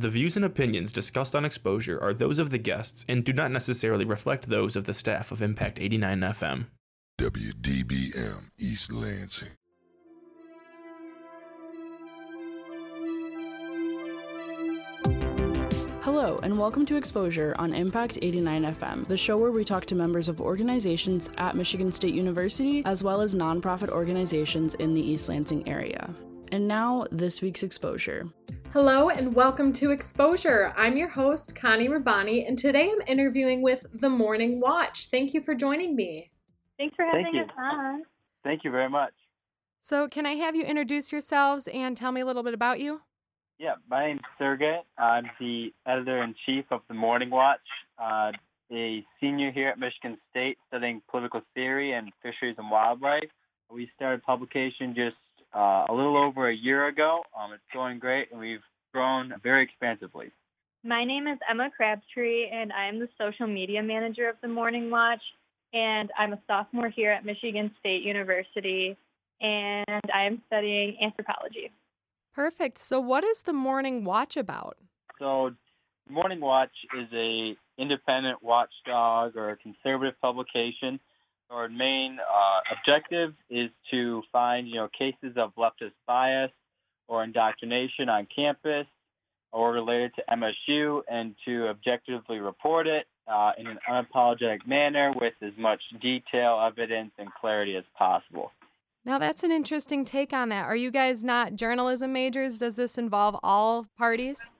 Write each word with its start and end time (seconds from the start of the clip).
The 0.00 0.08
views 0.08 0.34
and 0.34 0.46
opinions 0.46 0.94
discussed 0.94 1.34
on 1.34 1.44
Exposure 1.44 2.02
are 2.02 2.14
those 2.14 2.38
of 2.38 2.48
the 2.48 2.56
guests 2.56 3.04
and 3.06 3.22
do 3.22 3.34
not 3.34 3.50
necessarily 3.50 4.06
reflect 4.06 4.48
those 4.48 4.74
of 4.74 4.86
the 4.86 4.94
staff 4.94 5.30
of 5.30 5.42
Impact 5.42 5.78
89 5.78 6.20
FM. 6.20 6.66
WDBM 7.20 8.48
East 8.58 8.90
Lansing. 8.90 9.48
Hello, 16.00 16.38
and 16.42 16.58
welcome 16.58 16.86
to 16.86 16.96
Exposure 16.96 17.54
on 17.58 17.74
Impact 17.74 18.18
89 18.22 18.62
FM, 18.62 19.06
the 19.06 19.18
show 19.18 19.36
where 19.36 19.52
we 19.52 19.66
talk 19.66 19.84
to 19.84 19.94
members 19.94 20.30
of 20.30 20.40
organizations 20.40 21.28
at 21.36 21.54
Michigan 21.54 21.92
State 21.92 22.14
University 22.14 22.82
as 22.86 23.04
well 23.04 23.20
as 23.20 23.34
nonprofit 23.34 23.90
organizations 23.90 24.72
in 24.76 24.94
the 24.94 25.02
East 25.02 25.28
Lansing 25.28 25.68
area. 25.68 26.08
And 26.52 26.66
now, 26.66 27.04
this 27.12 27.42
week's 27.42 27.62
Exposure. 27.62 28.30
Hello 28.72 29.08
and 29.08 29.34
welcome 29.34 29.72
to 29.72 29.90
Exposure. 29.90 30.72
I'm 30.76 30.96
your 30.96 31.08
host, 31.08 31.56
Connie 31.56 31.88
Rabani, 31.88 32.46
and 32.46 32.56
today 32.56 32.88
I'm 32.92 33.00
interviewing 33.08 33.62
with 33.62 33.84
The 33.92 34.08
Morning 34.08 34.60
Watch. 34.60 35.06
Thank 35.06 35.34
you 35.34 35.40
for 35.40 35.56
joining 35.56 35.96
me. 35.96 36.30
Thanks 36.78 36.94
for 36.94 37.04
having 37.04 37.24
Thank 37.32 37.50
us 37.50 37.56
on. 37.58 38.04
Thank 38.44 38.62
you 38.62 38.70
very 38.70 38.88
much. 38.88 39.12
So, 39.82 40.06
can 40.06 40.24
I 40.24 40.34
have 40.34 40.54
you 40.54 40.62
introduce 40.62 41.10
yourselves 41.10 41.66
and 41.66 41.96
tell 41.96 42.12
me 42.12 42.20
a 42.20 42.24
little 42.24 42.44
bit 42.44 42.54
about 42.54 42.78
you? 42.78 43.00
Yeah, 43.58 43.74
my 43.88 44.06
name's 44.06 44.20
Sergey. 44.38 44.78
I'm 44.96 45.24
the 45.40 45.72
editor 45.84 46.22
in 46.22 46.36
chief 46.46 46.64
of 46.70 46.82
the 46.86 46.94
Morning 46.94 47.30
Watch, 47.30 47.58
uh, 47.98 48.30
a 48.70 49.04
senior 49.20 49.50
here 49.50 49.70
at 49.70 49.80
Michigan 49.80 50.16
State 50.30 50.58
studying 50.68 51.02
political 51.10 51.40
theory 51.54 51.94
and 51.94 52.12
fisheries 52.22 52.54
and 52.56 52.70
wildlife. 52.70 53.30
We 53.68 53.90
started 53.96 54.22
publication 54.22 54.94
just 54.94 55.16
uh, 55.54 55.86
a 55.88 55.92
little 55.92 56.16
over 56.16 56.48
a 56.48 56.54
year 56.54 56.88
ago. 56.88 57.22
Um, 57.38 57.52
it's 57.52 57.62
going 57.72 57.98
great, 57.98 58.28
and 58.30 58.40
we've 58.40 58.60
grown 58.92 59.32
very 59.42 59.64
expansively. 59.64 60.30
My 60.82 61.04
name 61.04 61.26
is 61.26 61.38
Emma 61.48 61.70
Crabtree, 61.76 62.48
and 62.50 62.72
I 62.72 62.86
am 62.86 62.98
the 62.98 63.08
social 63.18 63.46
media 63.46 63.82
manager 63.82 64.28
of 64.28 64.36
the 64.42 64.48
Morning 64.48 64.90
Watch. 64.90 65.20
And 65.72 66.10
I'm 66.18 66.32
a 66.32 66.38
sophomore 66.46 66.88
here 66.88 67.12
at 67.12 67.24
Michigan 67.24 67.70
State 67.78 68.02
University, 68.02 68.96
and 69.40 70.02
I 70.12 70.24
am 70.24 70.42
studying 70.46 70.96
anthropology. 71.02 71.70
Perfect. 72.34 72.78
So, 72.78 72.98
what 72.98 73.22
is 73.24 73.42
the 73.42 73.52
Morning 73.52 74.04
Watch 74.04 74.36
about? 74.36 74.78
So, 75.18 75.52
Morning 76.08 76.40
Watch 76.40 76.72
is 76.98 77.06
a 77.12 77.54
independent 77.78 78.42
watchdog 78.42 79.36
or 79.36 79.50
a 79.50 79.56
conservative 79.56 80.20
publication. 80.20 80.98
Our 81.50 81.68
main 81.68 82.18
uh, 82.20 82.60
objective 82.78 83.34
is 83.48 83.70
to 83.90 84.22
find, 84.30 84.68
you 84.68 84.76
know, 84.76 84.88
cases 84.96 85.36
of 85.36 85.52
leftist 85.56 85.92
bias 86.06 86.52
or 87.08 87.24
indoctrination 87.24 88.08
on 88.08 88.28
campus 88.34 88.86
or 89.52 89.72
related 89.72 90.12
to 90.14 90.22
MSU, 90.30 91.00
and 91.10 91.34
to 91.44 91.66
objectively 91.66 92.38
report 92.38 92.86
it 92.86 93.06
uh, 93.26 93.50
in 93.58 93.66
an 93.66 93.78
unapologetic 93.88 94.64
manner 94.64 95.12
with 95.20 95.34
as 95.42 95.52
much 95.58 95.80
detail, 96.00 96.64
evidence, 96.64 97.10
and 97.18 97.28
clarity 97.34 97.74
as 97.76 97.82
possible. 97.98 98.52
Now, 99.04 99.18
that's 99.18 99.42
an 99.42 99.50
interesting 99.50 100.04
take 100.04 100.32
on 100.32 100.50
that. 100.50 100.66
Are 100.66 100.76
you 100.76 100.90
guys 100.90 101.24
not 101.24 101.54
journalism 101.54 102.12
majors? 102.12 102.58
Does 102.58 102.76
this 102.76 102.96
involve 102.96 103.36
all 103.42 103.86
parties? 103.98 104.50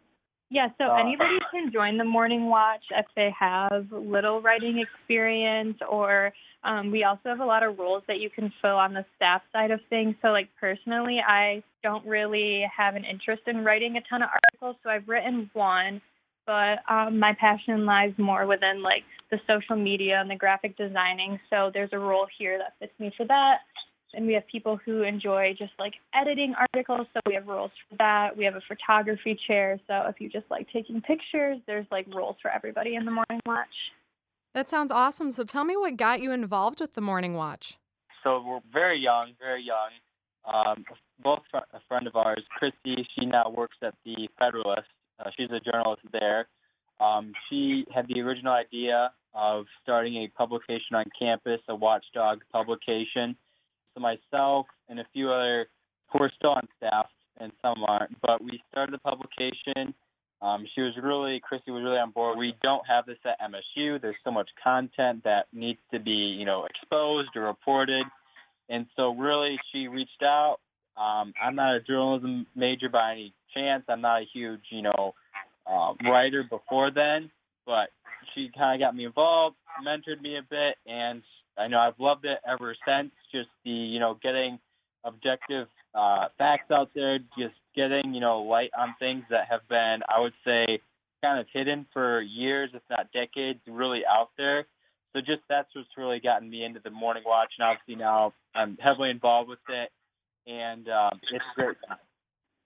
Yeah, 0.51 0.69
so 0.79 0.91
Uh, 0.91 0.97
anybody 0.97 1.39
can 1.53 1.71
join 1.73 1.97
the 1.97 2.05
Morning 2.05 2.47
Watch 2.47 2.83
if 2.91 3.07
they 3.15 3.31
have 3.39 3.87
little 3.93 4.43
writing 4.43 4.79
experience, 4.81 5.79
or 5.89 6.33
um, 6.65 6.91
we 6.91 7.05
also 7.05 7.29
have 7.29 7.39
a 7.41 7.45
lot 7.45 7.63
of 7.63 7.79
roles 7.79 8.03
that 8.09 8.19
you 8.19 8.31
can 8.31 8.53
fill 8.61 8.77
on 8.77 8.93
the 8.93 9.05
staff 9.15 9.43
side 9.53 9.71
of 9.71 9.81
things. 9.89 10.17
So, 10.21 10.29
like, 10.29 10.49
personally, 10.59 11.21
I 11.27 11.63
don't 11.85 12.05
really 12.05 12.67
have 12.77 12.97
an 12.97 13.05
interest 13.05 13.43
in 13.47 13.65
writing 13.65 13.97
a 13.97 14.01
ton 14.11 14.23
of 14.23 14.29
articles, 14.29 14.77
so 14.83 14.91
I've 14.91 15.09
written 15.09 15.49
one, 15.53 16.03
but 16.47 16.81
um, 16.89 17.21
my 17.21 17.33
passion 17.35 17.87
lies 17.87 18.13
more 18.19 18.45
within, 18.47 18.83
like, 18.83 19.05
the 19.31 19.39
social 19.47 19.77
media 19.77 20.21
and 20.21 20.29
the 20.29 20.35
graphic 20.35 20.77
designing. 20.77 21.39
So, 21.49 21.71
there's 21.73 21.93
a 21.93 21.99
role 21.99 22.27
here 22.39 22.59
that 22.59 22.75
fits 22.81 22.99
me 22.99 23.13
for 23.17 23.25
that. 23.27 23.59
And 24.13 24.27
we 24.27 24.35
have 24.35 24.47
people 24.51 24.79
who 24.85 25.03
enjoy 25.03 25.55
just 25.57 25.73
like 25.79 25.95
editing 26.15 26.55
articles, 26.59 27.07
so 27.15 27.21
we 27.27 27.35
have 27.35 27.47
roles 27.47 27.71
for 27.89 27.97
that. 27.99 28.37
We 28.37 28.45
have 28.45 28.57
a 28.57 28.63
photography 28.67 29.39
chair, 29.47 29.79
so 29.87 30.07
if 30.09 30.21
you 30.21 30.29
just 30.29 30.47
like 30.51 30.67
taking 30.73 31.01
pictures, 31.01 31.59
there's 31.67 31.87
like 31.91 32.07
roles 32.13 32.37
for 32.43 32.51
everybody 32.51 32.97
in 32.97 33.05
the 33.05 33.13
morning 33.13 33.41
watch. 33.47 33.69
That 34.55 34.69
sounds 34.69 34.91
awesome. 34.91 35.31
So, 35.31 35.45
tell 35.45 35.65
me 35.65 35.77
what 35.77 35.97
got 35.97 36.21
you 36.21 36.33
involved 36.33 36.81
with 36.81 36.95
the 36.95 37.01
Morning 37.01 37.35
Watch. 37.35 37.79
So 38.25 38.43
we're 38.45 38.61
very 38.73 38.99
young, 38.99 39.33
very 39.39 39.63
young. 39.63 39.91
Um, 40.45 40.85
both 41.23 41.41
fr- 41.51 41.59
a 41.73 41.81
friend 41.89 42.07
of 42.07 42.17
ours, 42.17 42.43
Christy, 42.51 43.07
she 43.15 43.27
now 43.27 43.53
works 43.57 43.77
at 43.83 43.95
the 44.05 44.29
Federalist. 44.39 44.89
Uh, 45.19 45.31
she's 45.37 45.51
a 45.51 45.61
journalist 45.61 46.03
there. 46.13 46.49
Um, 47.01 47.33
she 47.49 47.85
had 47.95 48.09
the 48.09 48.21
original 48.21 48.53
idea 48.53 49.13
of 49.35 49.67
starting 49.83 50.17
a 50.17 50.29
publication 50.37 50.95
on 50.95 51.05
campus, 51.19 51.61
a 51.69 51.75
watchdog 51.75 52.41
publication. 52.53 53.37
Myself 54.01 54.67
and 54.89 54.99
a 55.01 55.05
few 55.13 55.31
other 55.31 55.69
who 56.13 56.25
are 56.25 56.33
still 56.37 56.51
on 56.51 56.67
staff 56.77 57.07
and 57.39 57.53
some 57.63 57.85
aren't, 57.87 58.21
but 58.21 58.43
we 58.43 58.61
started 58.71 58.93
the 58.93 58.99
publication. 58.99 59.95
Um, 60.43 60.67
she 60.75 60.81
was 60.81 60.95
really, 61.03 61.41
Christy 61.47 61.71
was 61.71 61.83
really 61.83 61.99
on 61.99 62.11
board. 62.11 62.39
We 62.39 62.55
don't 62.63 62.83
have 62.89 63.07
this 63.07 63.19
at 63.25 63.39
MSU. 63.41 64.01
There's 64.01 64.17
so 64.25 64.31
much 64.31 64.49
content 64.63 65.23
that 65.25 65.47
needs 65.53 65.79
to 65.93 66.01
be, 66.01 66.11
you 66.11 66.45
know, 66.45 66.67
exposed 66.67 67.31
or 67.37 67.43
reported. 67.43 68.05
And 68.69 68.87
so 68.97 69.15
really 69.15 69.59
she 69.71 69.89
reached 69.89 70.23
out. 70.23 70.59
Um, 70.97 71.33
I'm 71.41 71.55
not 71.55 71.77
a 71.77 71.81
journalism 71.81 72.47
major 72.55 72.89
by 72.89 73.13
any 73.13 73.35
chance. 73.55 73.85
I'm 73.89 74.01
not 74.01 74.23
a 74.23 74.27
huge, 74.33 74.63
you 74.71 74.83
know, 74.83 75.15
uh, 75.67 75.93
writer 76.05 76.45
before 76.49 76.91
then, 76.91 77.31
but 77.67 77.91
she 78.35 78.51
kind 78.57 78.81
of 78.81 78.87
got 78.87 78.97
me 78.97 79.05
involved, 79.05 79.57
mentored 79.87 80.21
me 80.21 80.37
a 80.37 80.43
bit, 80.43 80.77
and 80.87 81.23
I 81.61 81.69
know 81.69 81.79
I've 81.79 81.99
loved 81.99 82.25
it 82.25 82.39
ever 82.51 82.75
since. 82.87 83.13
Just 83.33 83.49
the, 83.65 83.71
you 83.71 84.01
know, 84.01 84.19
getting 84.23 84.59
objective 85.05 85.69
uh, 85.95 86.29
facts 86.39 86.71
out 86.71 86.91
there, 86.95 87.19
just 87.39 87.55
getting, 87.75 88.15
you 88.15 88.21
know, 88.21 88.41
light 88.41 88.71
on 88.79 88.95
things 88.99 89.25
that 89.31 89.47
have 89.51 89.67
been, 89.69 90.01
I 90.09 90.21
would 90.21 90.33
say, 90.45 90.81
kind 91.23 91.39
of 91.39 91.47
hidden 91.53 91.87
for 91.93 92.21
years, 92.23 92.71
if 92.75 92.83
not 92.89 93.13
decades, 93.13 93.61
really 93.69 94.03
out 94.11 94.31
there. 94.39 94.67
So 95.13 95.21
just 95.21 95.43
that's 95.49 95.69
what's 95.75 95.89
really 95.97 96.21
gotten 96.21 96.49
me 96.49 96.65
into 96.65 96.81
the 96.83 96.91
morning 96.91 97.25
watch, 97.27 97.53
and 97.59 97.67
obviously 97.67 97.97
now 97.97 98.33
I'm 98.55 98.79
heavily 98.81 99.11
involved 99.11 99.49
with 99.49 99.59
it, 99.69 99.91
and 100.47 100.89
um, 100.89 101.21
it's 101.33 101.45
great. 101.57 101.77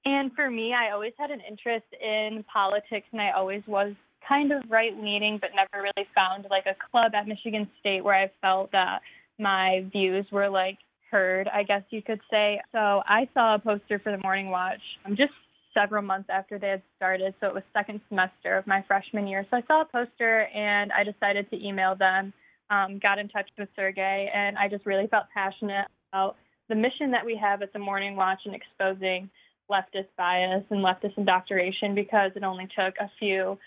And 0.04 0.30
for 0.34 0.50
me, 0.50 0.74
I 0.74 0.92
always 0.92 1.14
had 1.18 1.30
an 1.30 1.40
interest 1.48 1.86
in 1.98 2.44
politics, 2.52 3.06
and 3.12 3.20
I 3.20 3.30
always 3.30 3.62
was 3.66 3.94
kind 4.28 4.52
of 4.52 4.62
right 4.68 4.96
leaning, 4.96 5.38
but 5.40 5.50
never 5.54 5.82
really 5.82 6.08
found 6.14 6.46
like 6.50 6.66
a 6.66 6.76
club 6.90 7.12
at 7.14 7.26
Michigan 7.26 7.68
State 7.80 8.04
where 8.04 8.14
I 8.14 8.30
felt 8.40 8.72
that 8.72 9.00
my 9.38 9.84
views 9.92 10.26
were 10.30 10.48
like 10.48 10.78
heard, 11.10 11.48
I 11.48 11.62
guess 11.62 11.82
you 11.90 12.02
could 12.02 12.20
say. 12.30 12.60
So 12.72 12.78
I 12.78 13.28
saw 13.34 13.54
a 13.54 13.58
poster 13.58 13.98
for 13.98 14.12
the 14.12 14.18
Morning 14.22 14.50
Watch 14.50 14.80
um, 15.04 15.16
just 15.16 15.32
several 15.72 16.02
months 16.02 16.28
after 16.32 16.58
they 16.58 16.68
had 16.68 16.82
started. 16.96 17.34
So 17.40 17.48
it 17.48 17.54
was 17.54 17.62
second 17.72 18.00
semester 18.08 18.56
of 18.56 18.66
my 18.66 18.84
freshman 18.86 19.26
year. 19.26 19.46
So 19.50 19.56
I 19.56 19.62
saw 19.66 19.82
a 19.82 19.84
poster 19.84 20.42
and 20.54 20.92
I 20.92 21.04
decided 21.04 21.50
to 21.50 21.56
email 21.56 21.94
them, 21.96 22.32
um, 22.70 22.98
got 23.02 23.18
in 23.18 23.28
touch 23.28 23.48
with 23.58 23.68
Sergey, 23.76 24.30
and 24.34 24.56
I 24.56 24.68
just 24.68 24.86
really 24.86 25.06
felt 25.08 25.24
passionate 25.34 25.86
about 26.12 26.36
the 26.68 26.74
mission 26.74 27.10
that 27.10 27.26
we 27.26 27.36
have 27.36 27.60
at 27.62 27.72
the 27.72 27.78
Morning 27.78 28.16
Watch 28.16 28.40
and 28.46 28.54
exposing 28.54 29.28
leftist 29.70 30.08
bias 30.16 30.64
and 30.70 30.84
leftist 30.84 31.16
indoctrination 31.16 31.94
because 31.94 32.30
it 32.36 32.44
only 32.44 32.66
took 32.76 32.94
a 33.00 33.10
few 33.18 33.58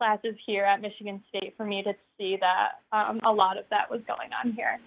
classes 0.00 0.34
here 0.46 0.64
at 0.64 0.80
Michigan 0.80 1.22
State 1.28 1.54
for 1.56 1.66
me 1.66 1.82
to 1.82 1.92
see 2.16 2.38
that 2.40 2.80
um, 2.96 3.20
a 3.22 3.30
lot 3.30 3.58
of 3.58 3.64
that 3.68 3.90
was 3.90 4.00
going 4.06 4.30
on 4.32 4.52
here. 4.52 4.80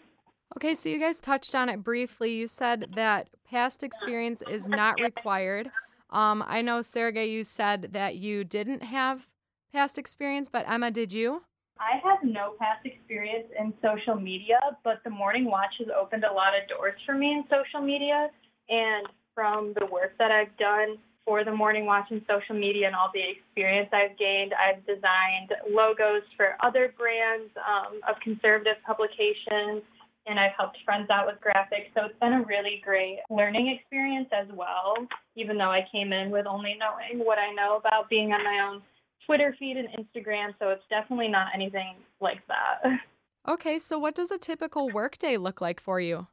Okay, 0.58 0.74
so 0.74 0.90
you 0.90 1.00
guys 1.00 1.20
touched 1.20 1.54
on 1.54 1.70
it 1.70 1.84
briefly. 1.84 2.34
You 2.34 2.48
said 2.48 2.88
that 2.96 3.30
past 3.48 3.84
experience 3.84 4.42
is 4.50 4.68
not 4.68 5.00
required. 5.00 5.70
Um, 6.10 6.44
I 6.46 6.62
know, 6.62 6.82
Sergey, 6.82 7.26
you 7.26 7.44
said 7.44 7.90
that 7.94 8.16
you 8.16 8.44
didn't 8.44 8.84
have 8.84 9.30
past 9.72 9.98
experience, 9.98 10.50
but 10.50 10.68
Emma, 10.68 10.92
did 10.92 11.14
you? 11.14 11.44
I 11.80 11.98
have 12.04 12.24
no 12.24 12.54
past 12.60 12.86
experience 12.86 13.48
in 13.60 13.74
social 13.82 14.16
media, 14.16 14.60
but 14.84 15.02
the 15.04 15.10
Morning 15.10 15.46
Watch 15.46 15.74
has 15.80 15.88
opened 16.00 16.24
a 16.24 16.34
lot 16.34 16.54
of 16.60 16.68
doors 16.70 16.94
for 17.06 17.16
me 17.16 17.32
in 17.32 17.44
social 17.50 17.86
media. 17.86 18.30
And 18.70 19.08
from 19.34 19.74
the 19.80 19.86
work 19.88 20.14
that 20.20 20.32
I've 20.32 20.56
done 20.58 20.98
for 21.26 21.44
the 21.44 21.52
Morning 21.52 21.86
Watch 21.86 22.08
and 22.12 22.22
social 22.30 22.56
media 22.56 22.88
and 22.88 22.96
all 22.96 23.10
the 23.14 23.22
experience 23.22 23.90
I've 23.94 24.18
gained, 24.18 24.54
I've 24.54 24.86
designed 24.86 25.52
logos 25.70 26.24
for 26.36 26.58
other 26.62 26.94
brands 26.98 27.52
um, 27.58 28.00
of 28.08 28.16
conservative 28.22 28.76
publications, 28.86 29.84
and 30.26 30.40
I've 30.40 30.52
helped 30.58 30.78
friends 30.86 31.10
out 31.10 31.26
with 31.26 31.36
graphics. 31.40 31.92
So 31.96 32.06
it's 32.06 32.20
been 32.20 32.34
a 32.34 32.44
really 32.44 32.82
great 32.84 33.20
learning 33.30 33.78
experience 33.80 34.30
as 34.32 34.48
well, 34.54 34.96
even 35.36 35.58
though 35.58 35.72
I 35.72 35.88
came 35.92 36.12
in 36.14 36.32
with 36.32 36.46
only 36.46 36.76
knowing 36.80 37.26
what 37.26 37.38
I 37.40 37.54
know 37.54 37.78
about 37.78 38.10
being 38.10 38.32
on 38.32 38.44
my 38.44 38.68
own 38.68 38.82
Twitter 39.26 39.56
feed 39.60 39.78
and 39.78 39.88
Instagram. 39.96 40.54
So 40.60 40.70
it's 40.70 40.84
definitely 40.90 41.30
not 41.30 41.48
anything 41.54 41.96
like 42.22 42.42
that. 42.48 43.00
Okay, 43.46 43.78
so 43.78 44.00
what 44.00 44.16
does 44.16 44.32
a 44.32 44.38
typical 44.38 44.90
workday 44.90 45.36
look 45.36 45.60
like 45.60 45.82
for 45.82 46.00
you? 46.00 46.28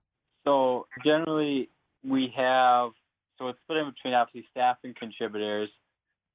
So 0.47 0.87
generally, 1.05 1.69
we 2.05 2.33
have 2.37 2.93
so 3.41 3.49
it's 3.49 3.59
split 3.65 3.79
in 3.79 3.91
between 3.91 4.13
obviously 4.13 4.47
staff 4.51 4.77
and 4.85 4.95
contributors. 4.95 5.71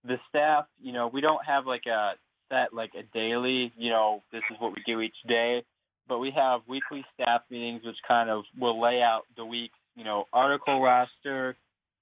the 0.04 0.18
staff, 0.30 0.66
you 0.81 0.92
know, 0.92 1.07
we 1.07 1.22
don't 1.22 1.44
have 1.46 1.66
like 1.66 1.86
a 1.86 2.13
set 2.50 2.74
like 2.74 2.92
a 2.96 3.04
daily, 3.13 3.72
you 3.78 3.90
know, 3.90 4.24
this 4.31 4.42
is 4.52 4.57
what 4.60 4.74
we 4.75 4.81
do 4.86 5.02
each 5.02 5.16
day, 5.28 5.63
but 6.07 6.19
we 6.19 6.31
have 6.31 6.62
weekly 6.68 7.04
staff 7.13 7.42
meetings 7.50 7.81
which 7.84 7.96
kind 8.07 8.30
of 8.30 8.44
will 8.60 8.80
lay 8.81 9.02
out 9.02 9.24
the 9.36 9.46
week's, 9.46 9.78
you 9.96 10.04
know, 10.04 10.25
article 10.34 10.81
roster, 10.81 11.56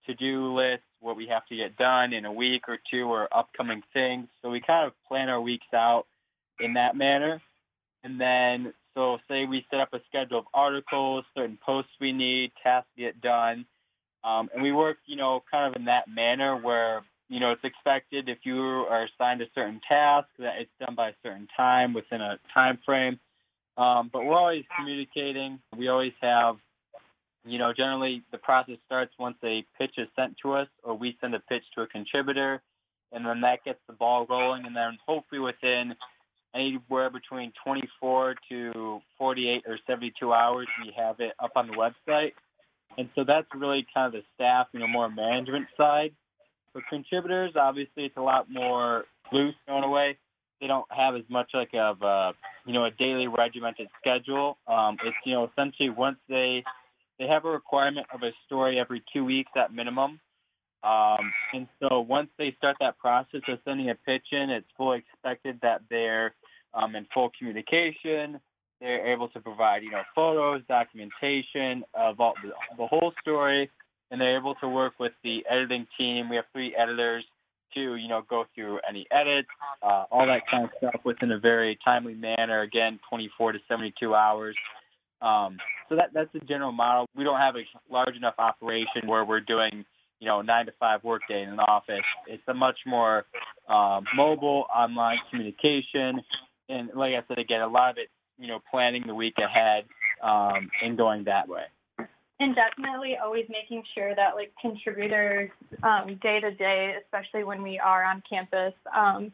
to-do 0.06 0.54
list, 0.54 0.84
what 1.00 1.16
we 1.16 1.28
have 1.28 1.46
to 1.48 1.56
get 1.56 1.78
done 1.78 2.14
in 2.14 2.26
a 2.26 2.32
week 2.32 2.64
or 2.68 2.78
two 2.92 3.06
or 3.06 3.30
upcoming 3.36 3.82
things. 3.94 4.28
So 4.42 4.50
we 4.50 4.62
kind 4.62 4.86
of 4.86 4.94
plan 5.08 5.30
our 5.30 5.40
weeks 5.40 5.68
out 5.74 6.06
in 6.60 6.74
that 6.74 6.96
manner. 6.96 7.42
And 8.04 8.20
then 8.20 8.74
so 8.96 9.18
say 9.30 9.46
we 9.46 9.66
set 9.72 9.80
up 9.80 9.94
a 9.94 10.02
schedule 10.10 10.40
of 10.40 10.46
articles, 10.54 11.24
certain 11.36 11.58
posts 11.66 11.92
we 12.02 12.12
need, 12.12 12.52
tasks 12.62 12.90
get 12.98 13.22
done. 13.22 13.66
Um, 14.24 14.50
and 14.54 14.64
we 14.64 14.72
work, 14.72 14.98
you 15.06 15.16
know, 15.16 15.44
kind 15.52 15.68
of 15.68 15.80
in 15.80 15.86
that 15.86 16.08
manner 16.08 16.56
where 16.56 17.04
you 17.34 17.40
know, 17.40 17.52
it's 17.52 17.64
expected 17.64 18.30
if 18.30 18.40
you 18.44 18.62
are 18.62 19.06
assigned 19.06 19.42
a 19.42 19.46
certain 19.56 19.82
task 19.90 20.28
that 20.38 20.54
it's 20.60 20.70
done 20.80 20.94
by 20.94 21.10
a 21.10 21.14
certain 21.24 21.48
time 21.58 21.94
within 21.94 22.22
a 22.22 22.38
time 22.54 22.78
frame. 22.86 23.20
Um, 23.76 24.12
but 24.14 24.24
we're 24.24 24.38
always 24.38 24.66
communicating. 24.78 25.60
We 25.76 25.88
always 25.88 26.14
have, 26.22 26.58
you 27.44 27.58
know, 27.58 27.74
generally 27.74 28.22
the 28.32 28.38
process 28.38 28.76
starts 28.86 29.14
once 29.18 29.38
a 29.44 29.66
pitch 29.80 29.96
is 29.98 30.08
sent 30.16 30.36
to 30.44 30.54
us 30.54 30.68
or 30.84 30.96
we 30.96 31.18
send 31.22 31.34
a 31.34 31.40
pitch 31.40 31.64
to 31.76 31.82
a 31.82 31.88
contributor, 31.88 32.62
and 33.12 33.26
then 33.26 33.42
that 33.42 33.64
gets 33.64 33.80
the 33.88 33.94
ball 33.94 34.28
rolling. 34.30 34.68
And 34.68 34.76
then 34.76 35.00
hopefully 35.08 35.42
within 35.42 35.96
anywhere 36.54 37.10
between 37.10 37.52
24 37.66 38.36
to 38.50 39.02
48 39.18 39.64
or 39.66 39.80
72 39.88 40.32
hours, 40.32 40.68
we 40.86 40.94
have 40.96 41.20
it 41.20 41.34
up 41.40 41.54
on 41.56 41.66
the 41.66 41.74
website. 41.74 42.34
And 42.98 43.10
so 43.16 43.24
that's 43.26 43.48
really 43.56 43.86
kind 43.94 44.08
of 44.08 44.14
the 44.14 44.24
staff, 44.36 44.68
you 44.72 44.80
know, 44.80 44.88
more 44.88 45.10
management 45.10 45.68
side. 45.78 46.12
For 46.72 46.82
contributors, 46.90 47.54
obviously, 47.56 48.06
it's 48.06 48.18
a 48.18 48.22
lot 48.22 48.50
more 48.50 49.06
loose 49.32 49.56
in 49.68 49.84
a 49.84 49.90
way. 49.90 50.18
They 50.60 50.68
don't 50.68 50.86
have 50.90 51.16
as 51.16 51.24
much 51.30 51.52
like 51.54 51.72
of 51.74 52.02
a 52.02 52.32
you 52.66 52.74
know 52.74 52.86
a 52.86 52.92
daily 52.92 53.28
regimented 53.28 53.90
schedule. 54.00 54.58
Um, 54.68 54.98
it's 55.04 55.16
you 55.26 55.34
know 55.34 55.50
essentially 55.52 55.90
once 55.90 56.18
they 56.30 56.64
they 57.20 57.26
have 57.28 57.46
a 57.46 57.50
requirement 57.50 58.08
of 58.14 58.24
a 58.24 58.32
story 58.46 58.80
every 58.80 59.04
two 59.14 59.26
weeks 59.26 59.52
at 59.56 59.74
minimum. 59.74 60.20
Um, 60.84 61.32
and 61.54 61.68
so 61.80 62.02
once 62.02 62.30
they 62.38 62.54
start 62.58 62.78
that 62.80 62.98
process 62.98 63.42
of 63.48 63.60
sending 63.64 63.90
a 63.90 63.96
pitch 63.96 64.26
in, 64.32 64.50
it's 64.50 64.68
fully 64.76 65.00
expected 65.00 65.60
that 65.62 65.82
they're 65.90 66.34
um, 66.74 66.96
in 66.96 67.08
full 67.14 67.32
communication. 67.38 68.40
They're 68.84 69.14
able 69.14 69.30
to 69.30 69.40
provide, 69.40 69.82
you 69.82 69.92
know, 69.92 70.02
photos, 70.14 70.62
documentation 70.68 71.86
of 71.94 72.20
all, 72.20 72.34
the, 72.44 72.86
whole 72.86 73.14
story, 73.22 73.72
and 74.12 74.20
they're 74.20 74.38
able 74.38 74.56
to 74.56 74.68
work 74.68 74.96
with 75.00 75.14
the 75.24 75.40
editing 75.50 75.88
team. 75.98 76.30
We 76.30 76.36
have 76.36 76.44
three 76.52 76.76
editors 76.76 77.24
to, 77.76 77.96
you 77.96 78.10
know, 78.10 78.24
go 78.30 78.44
through 78.54 78.80
any 78.88 79.08
edits, 79.10 79.48
uh, 79.82 80.04
all 80.12 80.28
that 80.28 80.42
kind 80.52 80.66
of 80.66 80.72
stuff 80.78 81.02
within 81.06 81.32
a 81.32 81.40
very 81.40 81.80
timely 81.86 82.14
manner. 82.14 82.60
Again, 82.60 83.00
24 83.10 83.54
to 83.54 83.60
72 83.70 84.14
hours. 84.14 84.58
Um, 85.22 85.60
so 85.88 85.96
that 85.96 86.10
that's 86.14 86.34
the 86.34 86.42
general 86.42 86.74
model. 86.74 87.08
We 87.16 87.24
don't 87.24 87.40
have 87.40 87.56
a 87.56 87.64
large 87.90 88.18
enough 88.18 88.36
operation 88.38 89.08
where 89.08 89.24
we're 89.24 89.40
doing, 89.40 89.86
you 90.20 90.28
know, 90.28 90.42
nine 90.42 90.66
to 90.66 90.74
five 90.78 91.06
workday 91.06 91.42
in 91.42 91.48
an 91.48 91.60
office. 91.60 92.04
It's 92.28 92.44
a 92.50 92.54
much 92.54 92.80
more 92.86 93.24
um, 93.70 94.04
mobile, 94.14 94.66
online 94.76 95.20
communication, 95.32 96.22
and 96.68 96.90
like 96.94 97.14
I 97.14 97.24
said 97.30 97.40
again, 97.40 97.62
a 97.62 97.68
lot 97.68 97.92
of 97.92 97.98
it, 97.98 98.10
you 98.38 98.48
know, 98.48 98.60
planning 98.72 99.04
the 99.06 99.16
week 99.16 99.36
ahead 99.38 99.86
um, 100.24 100.70
and 100.82 100.98
going 100.98 101.26
that 101.26 101.48
way 101.48 101.64
and 102.44 102.56
definitely 102.56 103.16
always 103.24 103.46
making 103.50 103.84
sure 103.96 104.14
that 104.16 104.36
like 104.36 104.52
contributors 104.60 105.50
um, 105.84 106.20
day 106.22 106.40
to 106.40 106.52
day, 106.54 106.96
especially 107.04 107.44
when 107.44 107.62
we 107.62 107.80
are 107.80 108.04
on 108.04 108.22
campus, 108.30 108.74
um, 108.96 109.32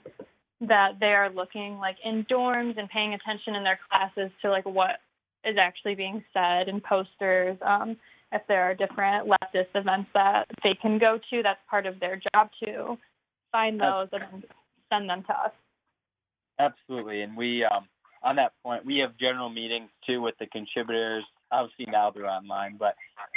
that 0.61 0.99
they 0.99 1.07
are 1.07 1.31
looking 1.31 1.77
like 1.77 1.95
in 2.03 2.25
dorms 2.29 2.77
and 2.77 2.89
paying 2.89 3.13
attention 3.13 3.55
in 3.55 3.63
their 3.63 3.79
classes 3.89 4.31
to 4.41 4.49
like 4.49 4.65
what 4.65 4.99
is 5.45 5.55
actually 5.59 5.95
being 5.95 6.23
said 6.33 6.67
in 6.67 6.81
posters. 6.81 7.57
Um, 7.65 7.97
if 8.31 8.41
there 8.47 8.63
are 8.63 8.75
different 8.75 9.27
leftist 9.27 9.73
events 9.73 10.09
that 10.13 10.45
they 10.63 10.77
can 10.79 10.99
go 10.99 11.17
to, 11.29 11.41
that's 11.41 11.59
part 11.69 11.85
of 11.85 11.99
their 11.99 12.21
job 12.33 12.49
to 12.63 12.97
find 13.51 13.79
those 13.79 14.09
and 14.11 14.43
send 14.93 15.09
them 15.09 15.23
to 15.23 15.33
us. 15.33 15.51
Absolutely, 16.59 17.21
and 17.21 17.35
we 17.35 17.63
um, 17.63 17.85
on 18.23 18.35
that 18.35 18.53
point 18.63 18.85
we 18.85 18.97
have 18.99 19.17
general 19.17 19.49
meetings 19.49 19.89
too 20.05 20.21
with 20.21 20.35
the 20.39 20.47
contributors 20.47 21.23
obviously 21.51 21.85
now 21.91 22.11
they're 22.11 22.27
online, 22.29 22.77
but 22.77 22.95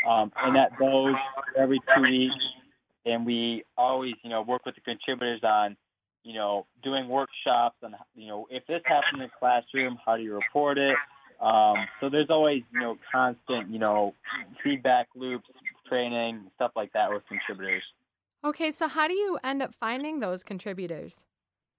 um, 0.08 0.32
and 0.36 0.56
that 0.56 0.78
goes 0.78 1.14
every 1.58 1.80
two 1.94 2.02
weeks, 2.02 2.34
and 3.04 3.26
we 3.26 3.64
always 3.76 4.14
you 4.22 4.30
know 4.30 4.42
work 4.42 4.64
with 4.66 4.74
the 4.74 4.80
contributors 4.80 5.40
on 5.42 5.76
you 6.24 6.34
know 6.34 6.66
doing 6.82 7.08
workshops 7.08 7.76
and 7.82 7.94
you 8.14 8.28
know 8.28 8.46
if 8.50 8.66
this 8.66 8.82
happens 8.84 9.14
in 9.14 9.20
the 9.20 9.30
classroom, 9.38 9.98
how 10.04 10.16
do 10.16 10.22
you 10.22 10.34
report 10.34 10.78
it? 10.78 10.96
Um, 11.40 11.74
so 12.00 12.08
there's 12.08 12.30
always 12.30 12.62
you 12.72 12.80
know 12.80 12.96
constant 13.10 13.70
you 13.70 13.78
know 13.78 14.14
feedback 14.62 15.08
loops, 15.14 15.48
training, 15.88 16.50
stuff 16.56 16.72
like 16.76 16.92
that 16.92 17.10
with 17.10 17.22
contributors. 17.28 17.82
Okay, 18.44 18.72
so 18.72 18.88
how 18.88 19.06
do 19.06 19.14
you 19.14 19.38
end 19.44 19.62
up 19.62 19.72
finding 19.72 20.18
those 20.18 20.42
contributors? 20.42 21.26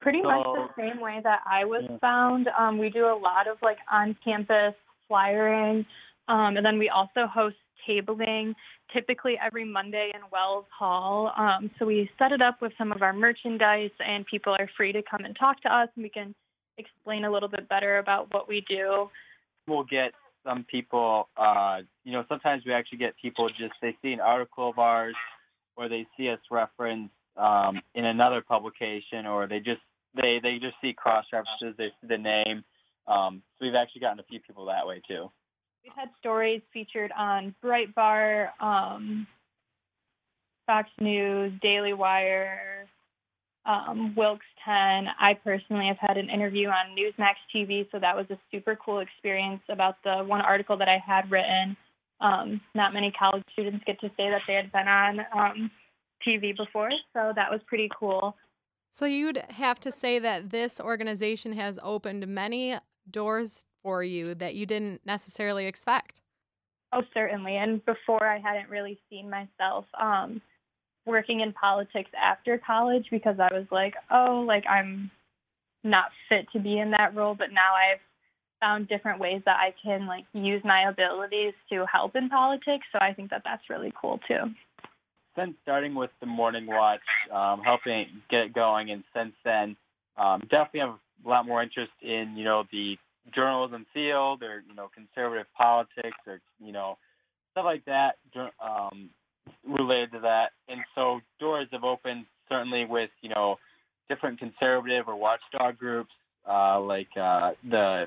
Pretty 0.04 0.22
so, 0.22 0.28
much 0.28 0.46
the 0.46 0.82
same 0.82 1.02
way 1.02 1.22
that 1.24 1.40
I 1.50 1.66
was 1.66 1.84
yeah. 1.90 1.98
found. 2.00 2.50
Um, 2.60 2.78
we 2.78 2.90
do 2.90 3.06
a 3.06 3.18
lot 3.18 3.48
of 3.48 3.58
like 3.62 3.78
on 3.92 4.16
campus 4.24 4.76
flyering. 5.08 5.86
Um, 6.28 6.58
and 6.58 6.66
then 6.66 6.78
we 6.78 6.90
also 6.90 7.26
host 7.26 7.56
tabling 7.88 8.54
typically 8.94 9.36
every 9.44 9.66
Monday 9.66 10.12
in 10.14 10.22
Wells 10.32 10.66
Hall. 10.78 11.32
Um, 11.38 11.72
so 11.78 11.86
we 11.86 12.10
set 12.20 12.32
it 12.32 12.42
up 12.42 12.62
with 12.62 12.72
some 12.78 12.92
of 12.92 13.02
our 13.02 13.14
merchandise, 13.14 13.92
and 14.00 14.26
people 14.26 14.56
are 14.58 14.70
free 14.78 14.92
to 14.92 15.02
come 15.10 15.26
and 15.26 15.36
talk 15.38 15.62
to 15.64 15.74
us, 15.74 15.90
and 15.96 16.04
we 16.04 16.10
can 16.10 16.36
explain 16.78 17.26
a 17.26 17.32
little 17.32 17.50
bit 17.50 17.68
better 17.70 17.98
about 17.98 18.34
what 18.34 18.48
we 18.48 18.64
do. 18.70 19.10
We'll 19.68 19.84
get 19.84 20.12
some 20.46 20.66
people, 20.70 21.30
uh, 21.38 21.80
you 22.04 22.12
know, 22.12 22.24
sometimes 22.28 22.64
we 22.66 22.74
actually 22.74 23.00
get 23.00 23.14
people 23.22 23.50
just 23.50 23.74
they 23.82 23.96
see 24.02 24.12
an 24.12 24.20
article 24.20 24.70
of 24.70 24.78
ours, 24.78 25.16
or 25.76 25.90
they 25.90 26.06
see 26.18 26.30
us 26.30 26.40
reference 26.52 27.10
um, 27.38 27.82
in 27.96 28.06
another 28.06 28.42
publication, 28.42 29.26
or 29.26 29.48
they 29.48 29.60
just 29.60 29.82
they 30.16 30.40
they 30.42 30.60
just 30.60 30.76
see 30.82 30.94
cross 30.94 31.26
references, 31.32 31.76
they 31.78 31.90
see 32.02 32.08
the 32.08 32.18
name. 32.18 32.64
Um, 33.08 33.42
so 33.58 33.66
we've 33.66 33.76
actually 33.76 34.02
gotten 34.02 34.20
a 34.20 34.24
few 34.24 34.40
people 34.40 34.66
that 34.66 34.88
way 34.88 35.02
too. 35.08 35.32
We've 35.84 35.94
had 35.96 36.10
stories 36.20 36.62
featured 36.72 37.12
on 37.18 37.54
Breitbart, 37.64 38.50
um, 38.62 39.28
Fox 40.66 40.90
News, 41.02 41.52
Daily 41.62 41.94
Wire, 41.94 42.88
um, 43.66 44.14
WILX 44.18 44.40
10. 44.64 45.08
I 45.20 45.34
personally 45.44 45.88
have 45.88 45.98
had 46.00 46.18
an 46.18 46.30
interview 46.30 46.70
on 46.70 46.96
Newsmax 46.98 47.36
TV, 47.54 47.90
so 47.92 48.00
that 48.00 48.16
was 48.16 48.26
a 48.30 48.38
super 48.52 48.78
cool 48.78 49.00
experience 49.00 49.62
about 49.70 49.96
the 50.04 50.24
one 50.24 50.42
article 50.42 50.78
that 50.78 50.88
I 50.88 51.00
had 51.06 51.30
written. 51.30 51.76
Um, 52.22 52.62
not 52.74 52.94
many 52.94 53.12
college 53.12 53.44
students 53.52 53.84
get 53.86 54.00
to 54.00 54.08
say 54.16 54.30
that 54.30 54.42
they 54.48 54.54
had 54.54 54.72
been 54.72 54.88
on 54.88 55.20
um, 55.36 55.72
TV 56.26 56.56
before, 56.56 56.92
so 57.14 57.34
that 57.36 57.52
was 57.52 57.60
pretty 57.68 57.90
cool. 58.00 58.36
So 58.94 59.08
you'd 59.08 59.44
have 59.50 59.80
to 59.80 59.92
say 59.92 60.20
that 60.20 60.52
this 60.52 60.80
organization 60.80 61.54
has 61.54 61.80
opened 61.82 62.28
many 62.28 62.78
doors 63.10 63.66
for 63.82 64.04
you 64.04 64.36
that 64.36 64.54
you 64.54 64.68
didn't 64.68 65.02
necessarily 65.04 65.66
expect? 65.66 66.22
Oh, 66.92 67.02
certainly. 67.12 67.58
And 67.58 67.84
before, 67.86 68.24
I 68.24 68.38
hadn't 68.38 68.70
really 68.70 69.00
seen 69.10 69.32
myself 69.32 69.86
um, 70.00 70.44
working 71.08 71.40
in 71.40 71.54
politics 71.54 72.12
after 72.24 72.60
college 72.60 73.08
because 73.10 73.38
I 73.40 73.52
was 73.52 73.66
like, 73.72 73.96
oh, 74.12 74.46
like 74.48 74.66
I'm 74.70 75.10
not 75.84 76.12
fit 76.30 76.46
to 76.54 76.60
be 76.60 76.78
in 76.78 76.92
that 76.92 77.16
role. 77.16 77.34
But 77.34 77.52
now 77.52 77.74
I've 77.74 78.00
found 78.62 78.88
different 78.90 79.20
ways 79.20 79.42
that 79.48 79.58
I 79.58 79.74
can 79.84 80.06
like 80.06 80.26
use 80.34 80.62
my 80.64 80.88
abilities 80.88 81.56
to 81.72 81.84
help 81.92 82.16
in 82.16 82.30
politics. 82.30 82.86
So 82.92 83.00
I 83.02 83.12
think 83.14 83.32
that 83.32 83.42
that's 83.44 83.72
really 83.72 83.92
cool 84.00 84.20
too. 84.28 84.54
Since 85.36 85.56
starting 85.64 85.96
with 85.96 86.12
the 86.20 86.28
morning 86.28 86.68
watch, 86.68 87.02
um, 87.32 87.62
helping 87.62 88.06
get 88.30 88.42
it 88.42 88.54
going, 88.54 88.92
and 88.92 89.04
since 89.16 89.34
then, 89.44 89.76
um, 90.18 90.42
definitely 90.42 90.82
have 90.82 90.96
a 91.26 91.30
lot 91.30 91.48
more 91.48 91.64
interest 91.64 91.92
in 92.02 92.36
you 92.38 92.44
know 92.44 92.64
the 92.72 92.98
journalism 93.34 93.86
field 93.94 94.44
or 94.44 94.64
you 94.68 94.76
know 94.76 94.90
conservative 94.94 95.48
politics 95.58 96.18
or 96.28 96.40
you 96.60 96.72
know 96.72 96.98
stuff 97.52 97.66
like 97.66 97.86
that 97.86 98.18
um, 98.64 99.10
related 99.68 100.12
to 100.12 100.20
that. 100.20 100.52
And 100.68 100.82
so 100.96 101.22
doors 101.40 101.68
have 101.72 101.84
opened 101.84 102.26
certainly 102.50 102.86
with 102.86 103.10
you 103.22 103.30
know 103.30 103.58
different 104.10 104.40
conservative 104.40 105.08
or 105.08 105.16
watchdog 105.16 105.78
groups 105.78 106.12
uh, 106.50 106.80
like 106.80 107.10
uh, 107.20 107.52
the 107.70 108.06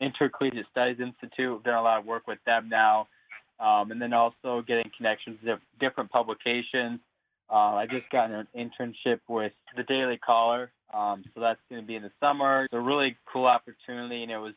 Intercollegiate 0.00 0.66
Studies 0.70 0.98
Institute. 1.00 1.52
We've 1.52 1.62
done 1.62 1.74
a 1.74 1.82
lot 1.82 2.00
of 2.00 2.06
work 2.06 2.26
with 2.26 2.38
them 2.46 2.68
now, 2.68 3.08
um, 3.60 3.90
and 3.90 4.00
then 4.00 4.12
also 4.12 4.62
getting 4.66 4.90
connections 4.96 5.38
to 5.44 5.58
different 5.80 6.10
publications. 6.10 7.00
Uh, 7.50 7.76
I 7.76 7.86
just 7.86 8.08
got 8.10 8.30
an 8.30 8.48
internship 8.56 9.20
with 9.28 9.52
the 9.76 9.82
Daily 9.82 10.18
Caller, 10.18 10.70
um, 10.92 11.24
so 11.34 11.40
that's 11.40 11.60
going 11.68 11.82
to 11.82 11.86
be 11.86 11.94
in 11.94 12.02
the 12.02 12.12
summer. 12.20 12.64
It's 12.64 12.74
a 12.74 12.80
really 12.80 13.16
cool 13.30 13.46
opportunity, 13.46 14.22
and 14.22 14.32
it 14.32 14.38
was 14.38 14.54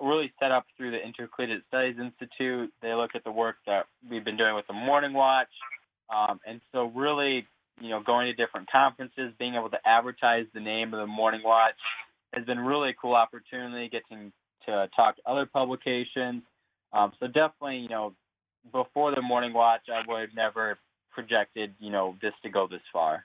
really 0.00 0.32
set 0.40 0.50
up 0.50 0.66
through 0.76 0.90
the 0.90 0.98
Intercollegiate 0.98 1.62
Studies 1.68 1.96
Institute. 1.98 2.72
They 2.82 2.92
look 2.94 3.10
at 3.14 3.24
the 3.24 3.32
work 3.32 3.56
that 3.66 3.86
we've 4.08 4.24
been 4.24 4.36
doing 4.36 4.54
with 4.54 4.66
the 4.66 4.72
Morning 4.72 5.12
Watch, 5.12 5.48
um, 6.14 6.40
and 6.46 6.60
so 6.72 6.90
really 6.94 7.46
you 7.80 7.90
know, 7.90 8.02
going 8.02 8.26
to 8.26 8.32
different 8.32 8.70
conferences, 8.70 9.32
being 9.38 9.54
able 9.54 9.70
to 9.70 9.78
advertise 9.84 10.46
the 10.54 10.60
name 10.60 10.94
of 10.94 11.00
the 11.00 11.06
Morning 11.06 11.40
Watch 11.44 11.74
has 12.32 12.44
been 12.44 12.58
really 12.58 12.90
a 12.90 12.94
cool 12.94 13.14
opportunity. 13.14 13.88
Getting 13.88 14.32
to 14.66 14.88
talk 14.94 15.16
to 15.16 15.22
other 15.26 15.46
publications. 15.46 16.42
Um, 16.92 17.12
so 17.20 17.26
definitely, 17.26 17.78
you 17.78 17.88
know, 17.88 18.14
before 18.70 19.14
the 19.14 19.22
Morning 19.22 19.52
Watch, 19.52 19.82
I 19.92 20.02
would 20.06 20.20
have 20.20 20.34
never 20.34 20.78
projected, 21.10 21.74
you 21.78 21.90
know, 21.90 22.16
this 22.22 22.32
to 22.42 22.50
go 22.50 22.66
this 22.66 22.82
far. 22.92 23.24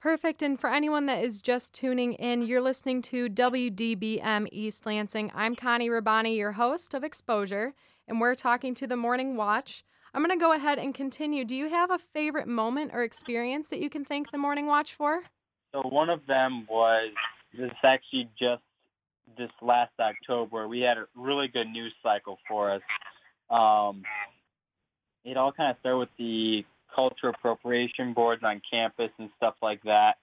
Perfect. 0.00 0.42
And 0.42 0.58
for 0.58 0.68
anyone 0.68 1.06
that 1.06 1.22
is 1.22 1.40
just 1.40 1.72
tuning 1.72 2.14
in, 2.14 2.42
you're 2.42 2.60
listening 2.60 3.02
to 3.02 3.28
WDBM 3.28 4.48
East 4.50 4.84
Lansing. 4.84 5.30
I'm 5.34 5.54
Connie 5.54 5.88
Rabani, 5.88 6.36
your 6.36 6.52
host 6.52 6.92
of 6.94 7.04
Exposure, 7.04 7.74
and 8.08 8.20
we're 8.20 8.34
talking 8.34 8.74
to 8.74 8.86
the 8.86 8.96
Morning 8.96 9.36
Watch. 9.36 9.84
I'm 10.12 10.24
going 10.24 10.36
to 10.36 10.42
go 10.42 10.52
ahead 10.52 10.78
and 10.78 10.92
continue. 10.92 11.44
Do 11.44 11.54
you 11.54 11.68
have 11.68 11.90
a 11.90 11.98
favorite 11.98 12.48
moment 12.48 12.90
or 12.92 13.02
experience 13.02 13.68
that 13.68 13.78
you 13.78 13.88
can 13.88 14.04
thank 14.04 14.30
the 14.30 14.38
Morning 14.38 14.66
Watch 14.66 14.92
for? 14.92 15.22
So 15.72 15.82
one 15.82 16.10
of 16.10 16.26
them 16.26 16.66
was 16.68 17.12
this 17.56 17.70
actually 17.84 18.28
just 18.38 18.62
this 19.36 19.50
last 19.60 19.92
October. 20.00 20.68
We 20.68 20.80
had 20.80 20.98
a 20.98 21.06
really 21.16 21.48
good 21.48 21.68
news 21.68 21.92
cycle 22.02 22.38
for 22.48 22.72
us. 22.72 22.82
Um, 23.50 24.02
it 25.24 25.36
all 25.36 25.52
kind 25.52 25.70
of 25.70 25.76
started 25.80 25.98
with 25.98 26.08
the 26.18 26.64
culture 26.94 27.28
appropriation 27.28 28.12
boards 28.12 28.42
on 28.44 28.60
campus 28.70 29.10
and 29.18 29.30
stuff 29.36 29.54
like 29.62 29.82
that. 29.84 30.14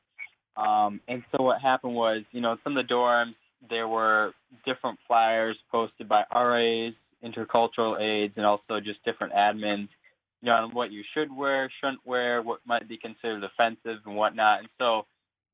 Um, 0.58 1.00
and 1.08 1.24
so 1.32 1.44
what 1.44 1.62
happened 1.62 1.96
was, 1.96 2.24
you 2.32 2.42
know, 2.42 2.58
some 2.64 2.78
of 2.78 2.86
the 2.86 2.94
dorms, 2.94 3.36
there 3.70 3.88
were 3.88 4.34
different 4.66 5.00
flyers 5.08 5.58
posted 5.72 6.08
by 6.10 6.24
RAs, 6.34 6.94
intercultural 7.24 8.00
aides, 8.00 8.34
and 8.38 8.46
also 8.46 8.80
just 8.84 9.04
different 9.06 9.34
admins, 9.34 9.90
you 10.42 10.48
know, 10.48 10.54
on 10.54 10.74
what 10.74 10.92
you 10.92 11.04
should 11.14 11.36
wear, 11.36 11.72
shouldn't 11.80 12.06
wear, 12.06 12.42
what 12.42 12.60
might 12.66 12.88
be 12.88 12.98
considered 12.98 13.44
offensive 13.44 14.00
and 14.06 14.16
whatnot. 14.16 14.60
And 14.60 14.70
so, 14.78 15.06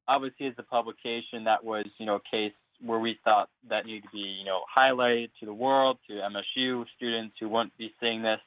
obviously, 0.07 0.47
as 0.47 0.53
a 0.57 0.63
publication, 0.63 1.43
that 1.45 1.63
was, 1.63 1.85
you 1.97 2.05
know, 2.05 2.15
a 2.15 2.21
case 2.31 2.53
where 2.83 2.99
we 2.99 3.17
thought 3.23 3.49
that 3.69 3.85
needed 3.85 4.03
to 4.03 4.09
be, 4.11 4.19
you 4.19 4.45
know, 4.45 4.61
highlighted 4.77 5.29
to 5.39 5.45
the 5.45 5.53
world, 5.53 5.97
to 6.07 6.13
MSU 6.13 6.85
students 6.95 7.35
who 7.39 7.49
wouldn't 7.49 7.77
be 7.77 7.93
seeing 7.99 8.21
this. 8.21 8.39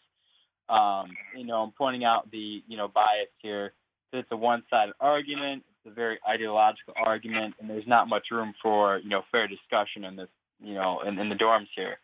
Um, 0.68 1.08
you 1.36 1.46
know, 1.46 1.62
I'm 1.62 1.72
pointing 1.72 2.04
out 2.04 2.30
the, 2.30 2.62
you 2.66 2.76
know, 2.76 2.88
bias 2.88 3.28
here. 3.40 3.72
It's 4.12 4.28
a 4.30 4.36
one-sided 4.36 4.94
argument. 5.00 5.64
It's 5.68 5.92
a 5.92 5.94
very 5.94 6.18
ideological 6.28 6.94
argument, 7.04 7.54
and 7.60 7.68
there's 7.68 7.86
not 7.86 8.08
much 8.08 8.26
room 8.30 8.54
for, 8.62 8.98
you 8.98 9.08
know, 9.08 9.22
fair 9.32 9.48
discussion 9.48 10.04
in 10.04 10.16
this, 10.16 10.28
you 10.62 10.74
know, 10.74 11.00
in, 11.06 11.18
in 11.18 11.28
the 11.28 11.34
dorms 11.34 11.68
here. 11.74 11.98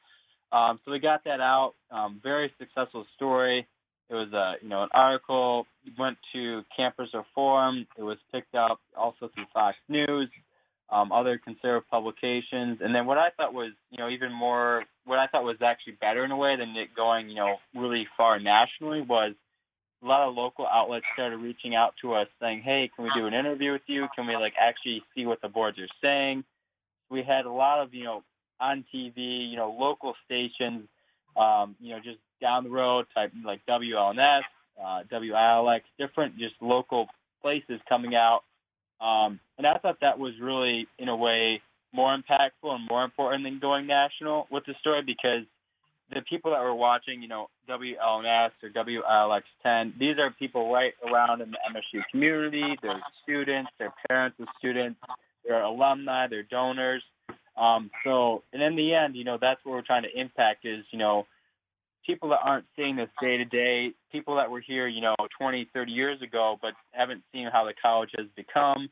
Um, 0.52 0.78
so 0.84 0.92
we 0.92 0.98
got 0.98 1.24
that 1.24 1.40
out. 1.40 1.74
Um, 1.90 2.20
very 2.22 2.52
successful 2.58 3.06
story. 3.16 3.66
It 4.08 4.14
was 4.14 4.32
a, 4.32 4.62
you 4.62 4.68
know, 4.68 4.82
an 4.82 4.90
article. 4.92 5.66
went 5.98 6.18
to 6.32 6.62
Campus 6.76 7.08
Reform. 7.12 7.86
It 7.98 8.02
was 8.02 8.18
picked 8.32 8.54
up 8.54 8.80
also 8.96 9.30
through 9.34 9.46
Fox 9.52 9.76
News 9.88 10.28
um, 10.94 11.10
other 11.10 11.38
conservative 11.42 11.90
publications. 11.90 12.78
And 12.80 12.94
then 12.94 13.04
what 13.04 13.18
I 13.18 13.30
thought 13.36 13.52
was, 13.52 13.72
you 13.90 13.98
know, 13.98 14.08
even 14.08 14.32
more, 14.32 14.84
what 15.04 15.18
I 15.18 15.26
thought 15.26 15.42
was 15.42 15.56
actually 15.60 15.94
better 16.00 16.24
in 16.24 16.30
a 16.30 16.36
way 16.36 16.54
than 16.56 16.70
it 16.76 16.94
going, 16.94 17.28
you 17.28 17.34
know, 17.34 17.56
really 17.74 18.06
far 18.16 18.38
nationally 18.38 19.00
was 19.02 19.32
a 20.02 20.06
lot 20.06 20.28
of 20.28 20.36
local 20.36 20.66
outlets 20.68 21.04
started 21.12 21.38
reaching 21.38 21.74
out 21.74 21.94
to 22.02 22.14
us 22.14 22.28
saying, 22.40 22.62
hey, 22.64 22.90
can 22.94 23.04
we 23.04 23.10
do 23.16 23.26
an 23.26 23.34
interview 23.34 23.72
with 23.72 23.82
you? 23.86 24.06
Can 24.14 24.28
we 24.28 24.36
like 24.36 24.52
actually 24.60 25.02
see 25.16 25.26
what 25.26 25.42
the 25.42 25.48
boards 25.48 25.78
are 25.80 25.88
saying? 26.00 26.44
We 27.10 27.24
had 27.24 27.44
a 27.44 27.50
lot 27.50 27.82
of, 27.82 27.92
you 27.92 28.04
know, 28.04 28.22
on 28.60 28.84
TV, 28.94 29.50
you 29.50 29.56
know, 29.56 29.76
local 29.76 30.14
stations, 30.24 30.86
um, 31.36 31.74
you 31.80 31.90
know, 31.90 31.98
just 31.98 32.18
down 32.40 32.62
the 32.62 32.70
road 32.70 33.06
type 33.12 33.32
like 33.44 33.66
WLNS, 33.68 34.42
uh, 34.80 35.02
WILX, 35.10 35.80
different 35.98 36.38
just 36.38 36.54
local 36.60 37.08
places 37.42 37.80
coming 37.88 38.14
out 38.14 38.42
um, 39.04 39.38
and 39.58 39.66
I 39.66 39.78
thought 39.78 39.98
that 40.00 40.18
was 40.18 40.32
really, 40.40 40.86
in 40.98 41.08
a 41.08 41.16
way, 41.16 41.60
more 41.92 42.16
impactful 42.16 42.70
and 42.70 42.88
more 42.88 43.04
important 43.04 43.44
than 43.44 43.60
going 43.60 43.86
national 43.86 44.46
with 44.50 44.64
the 44.66 44.74
story 44.80 45.02
because 45.04 45.44
the 46.12 46.22
people 46.22 46.52
that 46.52 46.60
were 46.60 46.74
watching, 46.74 47.22
you 47.22 47.28
know, 47.28 47.48
WLNS 47.68 48.50
or 48.62 48.70
WILX10, 48.70 49.98
these 49.98 50.18
are 50.18 50.30
people 50.38 50.72
right 50.72 50.92
around 51.06 51.42
in 51.42 51.50
the 51.50 51.58
MSU 51.70 52.02
community. 52.10 52.76
They're 52.82 53.00
students, 53.22 53.70
they're 53.78 53.92
parents 54.08 54.38
of 54.40 54.48
students, 54.58 54.98
they're 55.46 55.62
alumni, 55.62 56.26
they're 56.28 56.42
donors. 56.42 57.02
Um, 57.56 57.90
so, 58.04 58.42
and 58.52 58.62
in 58.62 58.74
the 58.74 58.94
end, 58.94 59.16
you 59.16 59.24
know, 59.24 59.38
that's 59.40 59.60
what 59.64 59.72
we're 59.72 59.82
trying 59.82 60.02
to 60.02 60.20
impact 60.20 60.64
is, 60.64 60.84
you 60.90 60.98
know, 60.98 61.26
people 62.06 62.28
that 62.30 62.40
aren't 62.44 62.66
seeing 62.76 62.96
this 62.96 63.08
day 63.20 63.36
to 63.36 63.44
day, 63.44 63.92
people 64.12 64.36
that 64.36 64.50
were 64.50 64.60
here, 64.60 64.86
you 64.86 65.00
know, 65.00 65.14
20, 65.38 65.68
30 65.72 65.92
years 65.92 66.22
ago, 66.22 66.58
but 66.60 66.72
haven't 66.92 67.22
seen 67.32 67.48
how 67.52 67.64
the 67.64 67.74
college 67.80 68.10
has 68.16 68.26
become. 68.36 68.88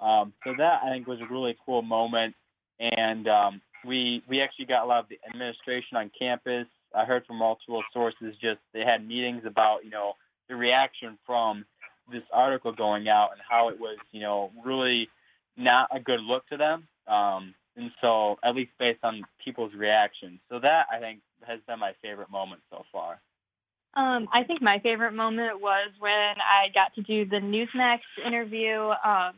Um, 0.00 0.32
so 0.44 0.52
that 0.56 0.80
I 0.84 0.90
think 0.90 1.06
was 1.06 1.20
a 1.20 1.32
really 1.32 1.56
cool 1.66 1.82
moment, 1.82 2.34
and 2.78 3.26
um, 3.26 3.60
we 3.84 4.22
we 4.28 4.40
actually 4.40 4.66
got 4.66 4.84
a 4.84 4.86
lot 4.86 5.00
of 5.00 5.08
the 5.08 5.18
administration 5.28 5.96
on 5.96 6.10
campus. 6.16 6.66
I 6.94 7.04
heard 7.04 7.26
from 7.26 7.36
multiple 7.36 7.82
sources 7.92 8.34
just 8.40 8.60
they 8.72 8.80
had 8.80 9.06
meetings 9.06 9.42
about 9.44 9.84
you 9.84 9.90
know 9.90 10.12
the 10.48 10.54
reaction 10.54 11.18
from 11.26 11.64
this 12.12 12.22
article 12.32 12.72
going 12.72 13.08
out 13.08 13.30
and 13.32 13.40
how 13.48 13.70
it 13.70 13.80
was 13.80 13.98
you 14.12 14.20
know 14.20 14.52
really 14.64 15.08
not 15.56 15.88
a 15.92 15.98
good 15.98 16.20
look 16.20 16.46
to 16.48 16.56
them. 16.56 16.86
Um, 17.12 17.54
and 17.76 17.90
so 18.00 18.36
at 18.44 18.54
least 18.54 18.72
based 18.78 19.00
on 19.02 19.22
people's 19.44 19.72
reactions. 19.74 20.40
So 20.48 20.58
that 20.60 20.86
I 20.92 21.00
think 21.00 21.20
has 21.48 21.60
been 21.66 21.78
my 21.78 21.92
favorite 22.02 22.30
moment 22.30 22.62
so 22.70 22.84
far. 22.92 23.20
Um, 23.94 24.28
I 24.32 24.44
think 24.44 24.62
my 24.62 24.78
favorite 24.80 25.12
moment 25.12 25.60
was 25.60 25.90
when 25.98 26.12
I 26.12 26.68
got 26.74 26.94
to 26.94 27.02
do 27.02 27.28
the 27.28 27.40
Newsmax 27.40 28.00
interview. 28.24 28.78
Um, 28.78 29.34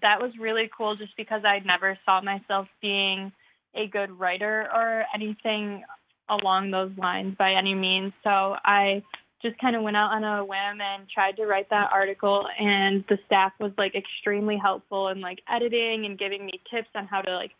that 0.00 0.20
was 0.20 0.32
really 0.40 0.70
cool 0.76 0.96
just 0.96 1.16
because 1.16 1.42
I 1.44 1.60
never 1.64 1.96
saw 2.04 2.20
myself 2.20 2.66
being 2.80 3.32
a 3.74 3.86
good 3.86 4.18
writer 4.18 4.68
or 4.74 5.04
anything 5.14 5.84
along 6.28 6.70
those 6.70 6.90
lines 6.96 7.36
by 7.38 7.52
any 7.52 7.74
means. 7.74 8.12
So 8.24 8.56
I 8.64 9.02
just 9.42 9.58
kind 9.58 9.76
of 9.76 9.82
went 9.82 9.96
out 9.96 10.12
on 10.12 10.24
a 10.24 10.44
whim 10.44 10.80
and 10.80 11.08
tried 11.12 11.36
to 11.36 11.46
write 11.46 11.68
that 11.70 11.90
article 11.92 12.46
and 12.58 13.04
the 13.08 13.18
staff 13.26 13.52
was 13.58 13.72
like 13.76 13.94
extremely 13.94 14.56
helpful 14.56 15.08
in 15.08 15.20
like 15.20 15.40
editing 15.52 16.06
and 16.06 16.18
giving 16.18 16.46
me 16.46 16.52
tips 16.70 16.88
on 16.94 17.06
how 17.06 17.20
to 17.20 17.34
like 17.34 17.50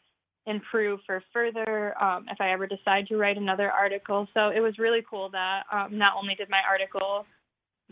improve 0.47 1.01
for 1.07 1.23
further 1.33 1.95
um, 2.03 2.27
if 2.31 2.41
I 2.41 2.53
ever 2.53 2.67
decide 2.67 3.07
to 3.09 3.17
write 3.17 3.37
another 3.37 3.71
article. 3.71 4.27
So 4.35 4.49
it 4.49 4.61
was 4.61 4.79
really 4.79 5.05
cool 5.09 5.31
that 5.31 5.63
um, 5.73 5.97
not 5.99 6.15
only 6.17 6.35
did 6.35 6.51
my 6.51 6.61
article 6.69 7.25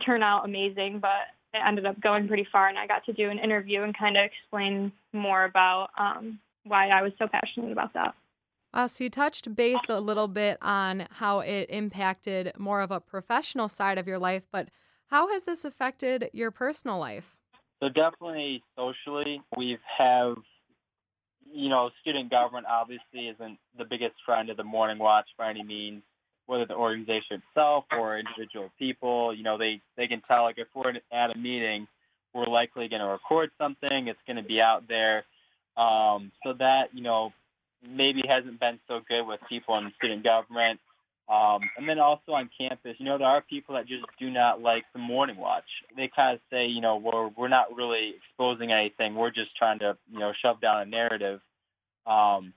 turn 0.05 0.23
out 0.23 0.45
amazing, 0.45 0.99
but 1.01 1.29
it 1.53 1.61
ended 1.67 1.87
up 1.87 2.01
going 2.01 2.29
pretty 2.29 2.47
far, 2.51 2.69
and 2.69 2.79
I 2.79 2.87
got 2.87 3.05
to 3.07 3.13
do 3.13 3.29
an 3.29 3.39
interview 3.39 3.83
and 3.83 3.97
kind 3.97 4.17
of 4.17 4.25
explain 4.25 4.93
more 5.13 5.45
about 5.45 5.89
um, 5.99 6.39
why 6.65 6.89
I 6.89 7.03
was 7.03 7.13
so 7.19 7.27
passionate 7.27 7.73
about 7.73 7.93
that. 7.95 8.15
Uh, 8.73 8.87
so 8.87 9.05
you 9.05 9.11
touched 9.11 9.55
base 9.57 9.89
a 9.89 10.01
little 10.01 10.29
bit 10.29 10.57
on 10.63 11.07
how 11.11 11.41
it 11.41 11.69
impacted 11.71 12.53
more 12.57 12.81
of 12.81 12.93
a 12.93 13.01
professional 13.01 13.69
side 13.69 13.99
of 13.99 14.07
your 14.07 14.19
life, 14.19 14.47
but 14.53 14.69
how 15.09 15.29
has 15.33 15.43
this 15.43 15.65
affected 15.65 16.31
your 16.33 16.53
personal 16.53 16.99
life? 16.99 17.37
So 17.83 17.89
definitely 17.89 18.63
socially, 18.77 19.43
we 19.57 19.77
have 19.99 20.37
you 21.53 21.69
know, 21.69 21.91
student 22.01 22.31
government 22.31 22.67
obviously 22.69 23.29
isn't 23.29 23.59
the 23.79 23.85
biggest 23.85 24.15
friend 24.25 24.51
of 24.51 24.57
the 24.57 24.65
Morning 24.65 24.99
Watch 24.99 25.27
by 25.39 25.51
any 25.51 25.63
means, 25.63 26.03
whether 26.47 26.67
the 26.67 26.75
organization 26.75 27.43
itself 27.43 27.85
or 27.93 28.19
individual 28.19 28.71
people. 28.79 29.35
You 29.35 29.43
know, 29.43 29.59
they 29.59 29.81
they 29.97 30.07
can 30.07 30.23
tell 30.27 30.45
like 30.45 30.59
if 30.59 30.69
we're 30.75 30.91
at 30.91 31.35
a 31.35 31.39
meeting, 31.39 31.87
we're 32.35 32.47
likely 32.47 32.89
going 32.89 33.01
to 33.03 33.09
record 33.09 33.51
something. 33.59 34.09
It's 34.09 34.19
going 34.27 34.37
to 34.37 34.43
be 34.43 34.61
out 34.61 34.89
there. 34.89 35.25
Um, 35.77 36.33
so 36.45 36.53
that 36.59 36.89
you 36.93 37.03
know 37.03 37.33
maybe 37.83 38.23
hasn't 38.29 38.61
been 38.61 38.79
so 38.89 39.01
good 39.09 39.25
with 39.25 39.41
people 39.49 39.77
in 39.79 39.93
student 39.97 40.25
government. 40.25 40.81
Um, 41.29 41.61
and 41.77 41.89
then 41.89 42.01
also 42.01 42.33
on 42.33 42.51
campus, 42.59 42.97
you 42.99 43.05
know, 43.05 43.17
there 43.17 43.29
are 43.29 43.41
people 43.41 43.77
that 43.77 43.87
just 43.87 44.05
do 44.19 44.31
not 44.31 44.61
like 44.61 44.85
the 44.93 44.99
morning 44.99 45.37
watch. 45.37 45.65
They 45.97 46.11
kind 46.15 46.35
of 46.35 46.41
say, 46.51 46.67
you 46.67 46.81
know, 46.81 46.97
we're 46.97 47.29
we're 47.29 47.49
not 47.49 47.75
really 47.77 48.15
exposing 48.17 48.73
anything. 48.73 49.15
We're 49.15 49.31
just 49.31 49.55
trying 49.57 49.79
to, 49.79 49.97
you 50.11 50.19
know, 50.19 50.33
shove 50.43 50.61
down 50.61 50.81
a 50.81 50.85
narrative. 50.87 51.41
Um, 52.05 52.53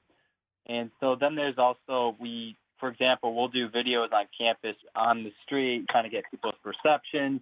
and 0.65 0.89
so 0.99 1.15
then 1.19 1.35
there's 1.35 1.59
also 1.59 2.15
we, 2.19 2.55
for 2.79 2.89
example, 2.89 3.35
we'll 3.35 3.47
do 3.47 3.69
videos 3.69 4.11
on 4.11 4.25
campus 4.35 4.75
on 4.95 5.23
the 5.23 5.31
street, 5.45 5.85
trying 5.91 6.05
to 6.05 6.09
get 6.09 6.23
people's 6.31 6.55
perceptions, 6.63 7.41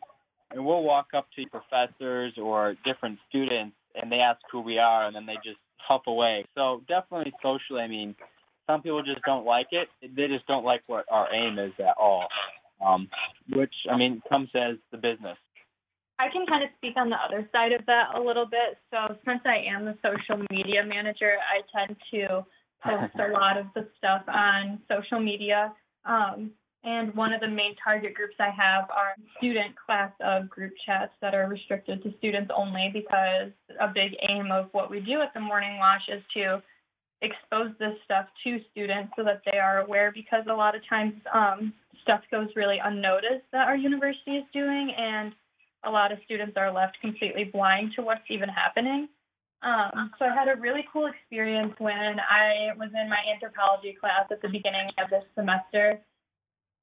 and 0.52 0.66
we'll 0.66 0.84
walk 0.84 1.08
up 1.16 1.28
to 1.38 1.46
professors 1.48 2.34
or 2.38 2.76
different 2.84 3.20
students, 3.30 3.76
and 3.96 4.12
they 4.12 4.18
ask 4.18 4.42
who 4.52 4.60
we 4.60 4.80
are, 4.80 5.06
and 5.06 5.16
then 5.16 5.26
they 5.26 5.36
just 5.36 5.60
huff 5.78 6.02
away. 6.08 6.44
So 6.56 6.82
definitely 6.90 7.32
socially, 7.42 7.82
I 7.82 7.88
mean 7.88 8.16
some 8.68 8.82
people 8.82 9.04
just 9.04 9.22
don't 9.26 9.46
like 9.46 9.68
it. 9.72 9.88
They 10.02 10.28
just 10.28 10.48
don't 10.48 10.64
like 10.64 10.82
what 10.88 11.06
our 11.10 11.34
aim 11.34 11.60
is 11.60 11.74
at 11.80 11.96
all. 12.00 12.28
Um, 12.86 13.10
which 13.54 13.74
I 13.92 13.96
mean 13.98 14.22
comes 14.28 14.50
as 14.56 14.78
the 14.92 14.98
business. 14.98 15.38
I 16.18 16.30
can 16.32 16.46
kind 16.46 16.64
of 16.64 16.70
speak 16.78 16.98
on 16.98 17.10
the 17.10 17.16
other 17.16 17.48
side 17.52 17.74
of 17.74 17.86
that 17.86 18.16
a 18.16 18.20
little 18.20 18.46
bit. 18.46 18.78
So 18.92 19.16
since 19.26 19.42
I 19.46 19.58
am 19.74 19.86
the 19.86 19.98
social 20.04 20.44
media 20.52 20.84
manager, 20.86 21.34
I 21.42 21.62
tend 21.78 21.98
to 22.12 22.46
post 22.84 23.14
a 23.20 23.32
lot 23.40 23.58
of 23.58 23.68
the 23.76 23.88
stuff 23.98 24.24
on 24.28 24.80
social 24.88 25.20
media. 25.20 25.74
Um, 26.06 26.52
And 26.84 27.14
one 27.14 27.32
of 27.32 27.42
the 27.42 27.48
main 27.48 27.76
target 27.84 28.16
groups 28.16 28.36
I 28.40 28.50
have 28.50 28.90
are 28.90 29.14
student 29.38 29.76
class 29.78 30.12
of 30.20 30.50
group 30.50 30.74
chats 30.86 31.14
that 31.22 31.36
are 31.36 31.48
restricted 31.48 32.02
to 32.04 32.14
students 32.18 32.52
only 32.56 32.90
because 32.92 33.52
a 33.80 33.88
big 33.88 34.18
aim 34.28 34.52
of 34.52 34.70
what 34.72 34.90
we 34.90 35.00
do 35.00 35.22
at 35.22 35.34
the 35.34 35.40
Morning 35.40 35.78
Watch 35.78 36.02
is 36.10 36.24
to 36.36 36.62
expose 37.22 37.72
this 37.80 37.94
stuff 38.06 38.26
to 38.44 38.60
students 38.72 39.14
so 39.16 39.24
that 39.24 39.42
they 39.46 39.58
are 39.58 39.82
aware 39.82 40.12
because 40.14 40.44
a 40.50 40.54
lot 40.54 40.76
of 40.76 40.82
times 40.90 41.14
um, 41.34 41.74
stuff 42.02 42.22
goes 42.32 42.48
really 42.56 42.78
unnoticed 42.84 43.46
that 43.52 43.68
our 43.68 43.76
university 43.76 44.32
is 44.32 44.46
doing 44.54 44.94
and 44.98 45.34
a 45.84 45.90
lot 45.90 46.12
of 46.12 46.20
students 46.26 46.54
are 46.58 46.72
left 46.72 46.98
completely 47.02 47.46
blind 47.46 47.94
to 47.96 48.02
what's 48.02 48.26
even 48.30 48.50
happening. 48.50 49.08
Um, 49.64 50.12
so 50.18 50.26
I 50.26 50.34
had 50.34 50.48
a 50.48 50.60
really 50.60 50.86
cool 50.92 51.08
experience 51.08 51.74
when 51.78 52.18
I 52.20 52.74
was 52.78 52.90
in 52.90 53.10
my 53.10 53.22
anthropology 53.32 53.96
class 54.00 54.26
at 54.32 54.42
the 54.42 54.50
beginning 54.50 54.90
of 54.98 55.10
this 55.10 55.24
semester. 55.36 56.02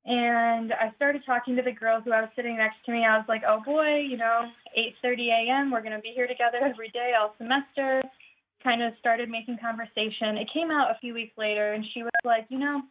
And 0.04 0.72
I 0.72 0.94
started 0.94 1.22
talking 1.26 1.56
to 1.56 1.62
the 1.62 1.72
girl 1.72 2.00
who 2.00 2.12
I 2.12 2.22
was 2.22 2.30
sitting 2.36 2.56
next 2.56 2.76
to 2.86 2.92
me. 2.92 3.04
I 3.04 3.18
was 3.18 3.26
like, 3.28 3.42
"Oh 3.46 3.60
boy, 3.64 3.98
you 4.08 4.16
know, 4.16 4.48
8:30 5.04 5.28
a.m. 5.28 5.70
We're 5.70 5.82
going 5.82 5.96
to 5.96 6.00
be 6.00 6.12
here 6.14 6.28
together 6.28 6.58
every 6.62 6.88
day 6.90 7.12
all 7.18 7.34
semester." 7.36 8.02
Kind 8.62 8.82
of 8.82 8.92
started 8.98 9.28
making 9.28 9.58
conversation. 9.58 10.36
It 10.36 10.48
came 10.52 10.70
out 10.70 10.90
a 10.90 10.98
few 11.00 11.14
weeks 11.14 11.36
later, 11.38 11.72
and 11.72 11.84
she 11.94 12.02
was 12.02 12.10
like, 12.24 12.46
"You 12.48 12.58
know, 12.58 12.82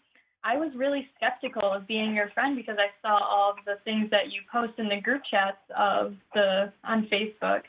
I 0.43 0.55
was 0.55 0.71
really 0.75 1.07
skeptical 1.17 1.73
of 1.73 1.87
being 1.87 2.13
your 2.15 2.29
friend 2.29 2.55
because 2.55 2.77
I 2.79 2.87
saw 3.01 3.19
all 3.19 3.55
the 3.65 3.75
things 3.83 4.09
that 4.11 4.31
you 4.31 4.41
post 4.51 4.79
in 4.79 4.87
the 4.87 5.01
group 5.01 5.21
chats 5.29 5.59
of 5.77 6.15
the 6.33 6.71
on 6.85 7.07
Facebook, 7.11 7.63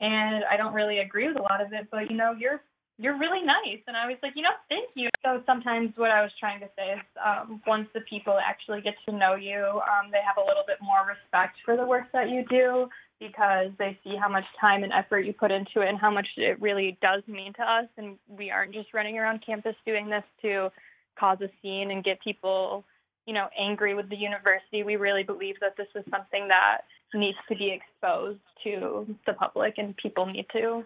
and 0.00 0.44
I 0.44 0.56
don't 0.56 0.74
really 0.74 0.98
agree 0.98 1.28
with 1.28 1.38
a 1.38 1.42
lot 1.42 1.60
of 1.64 1.72
it. 1.72 1.88
But 1.90 2.10
you 2.10 2.16
know, 2.16 2.34
you're 2.38 2.60
you're 2.98 3.16
really 3.16 3.46
nice. 3.46 3.80
And 3.86 3.96
I 3.96 4.06
was 4.06 4.18
like, 4.22 4.32
you 4.34 4.42
know, 4.42 4.56
thank 4.68 4.90
you. 4.94 5.08
So 5.24 5.40
sometimes 5.46 5.92
what 5.96 6.10
I 6.10 6.20
was 6.20 6.32
trying 6.38 6.60
to 6.60 6.68
say 6.76 6.98
is 6.98 7.04
um, 7.24 7.62
once 7.66 7.88
the 7.94 8.00
people 8.10 8.36
actually 8.42 8.82
get 8.82 8.94
to 9.08 9.14
know 9.14 9.36
you, 9.36 9.80
um, 9.86 10.10
they 10.10 10.20
have 10.20 10.36
a 10.36 10.44
little 10.44 10.64
bit 10.66 10.78
more 10.82 11.06
respect 11.06 11.56
for 11.64 11.76
the 11.76 11.86
work 11.86 12.10
that 12.12 12.28
you 12.28 12.44
do 12.50 12.88
because 13.20 13.70
they 13.78 13.98
see 14.04 14.16
how 14.20 14.28
much 14.28 14.44
time 14.60 14.84
and 14.84 14.92
effort 14.92 15.20
you 15.20 15.32
put 15.32 15.50
into 15.50 15.80
it 15.80 15.88
and 15.88 15.98
how 15.98 16.10
much 16.10 16.26
it 16.36 16.60
really 16.60 16.96
does 17.02 17.22
mean 17.26 17.52
to 17.54 17.62
us. 17.62 17.86
And 17.96 18.16
we 18.28 18.50
aren't 18.50 18.74
just 18.74 18.94
running 18.94 19.18
around 19.18 19.44
campus 19.44 19.74
doing 19.84 20.08
this 20.08 20.24
to 20.42 20.70
cause 21.18 21.38
a 21.40 21.48
scene 21.60 21.90
and 21.90 22.04
get 22.04 22.22
people, 22.22 22.84
you 23.26 23.34
know, 23.34 23.48
angry 23.58 23.94
with 23.94 24.08
the 24.08 24.16
university. 24.16 24.82
We 24.82 24.96
really 24.96 25.24
believe 25.24 25.56
that 25.60 25.76
this 25.76 25.88
is 25.94 26.04
something 26.10 26.48
that 26.48 26.82
needs 27.14 27.38
to 27.48 27.56
be 27.56 27.72
exposed 27.72 28.40
to 28.64 29.16
the 29.26 29.32
public 29.32 29.74
and 29.78 29.96
people 29.96 30.26
need 30.26 30.46
to 30.52 30.84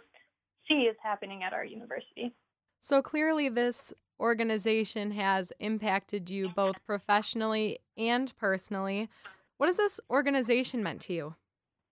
see 0.68 0.82
is 0.82 0.96
happening 1.02 1.42
at 1.42 1.52
our 1.52 1.64
university. 1.64 2.32
So 2.80 3.02
clearly, 3.02 3.48
this 3.48 3.92
organization 4.18 5.12
has 5.12 5.52
impacted 5.58 6.30
you 6.30 6.48
both 6.48 6.76
professionally 6.86 7.78
and 7.96 8.32
personally. 8.36 9.08
What 9.56 9.66
has 9.66 9.76
this 9.76 10.00
organization 10.10 10.82
meant 10.82 11.00
to 11.02 11.12
you? 11.12 11.34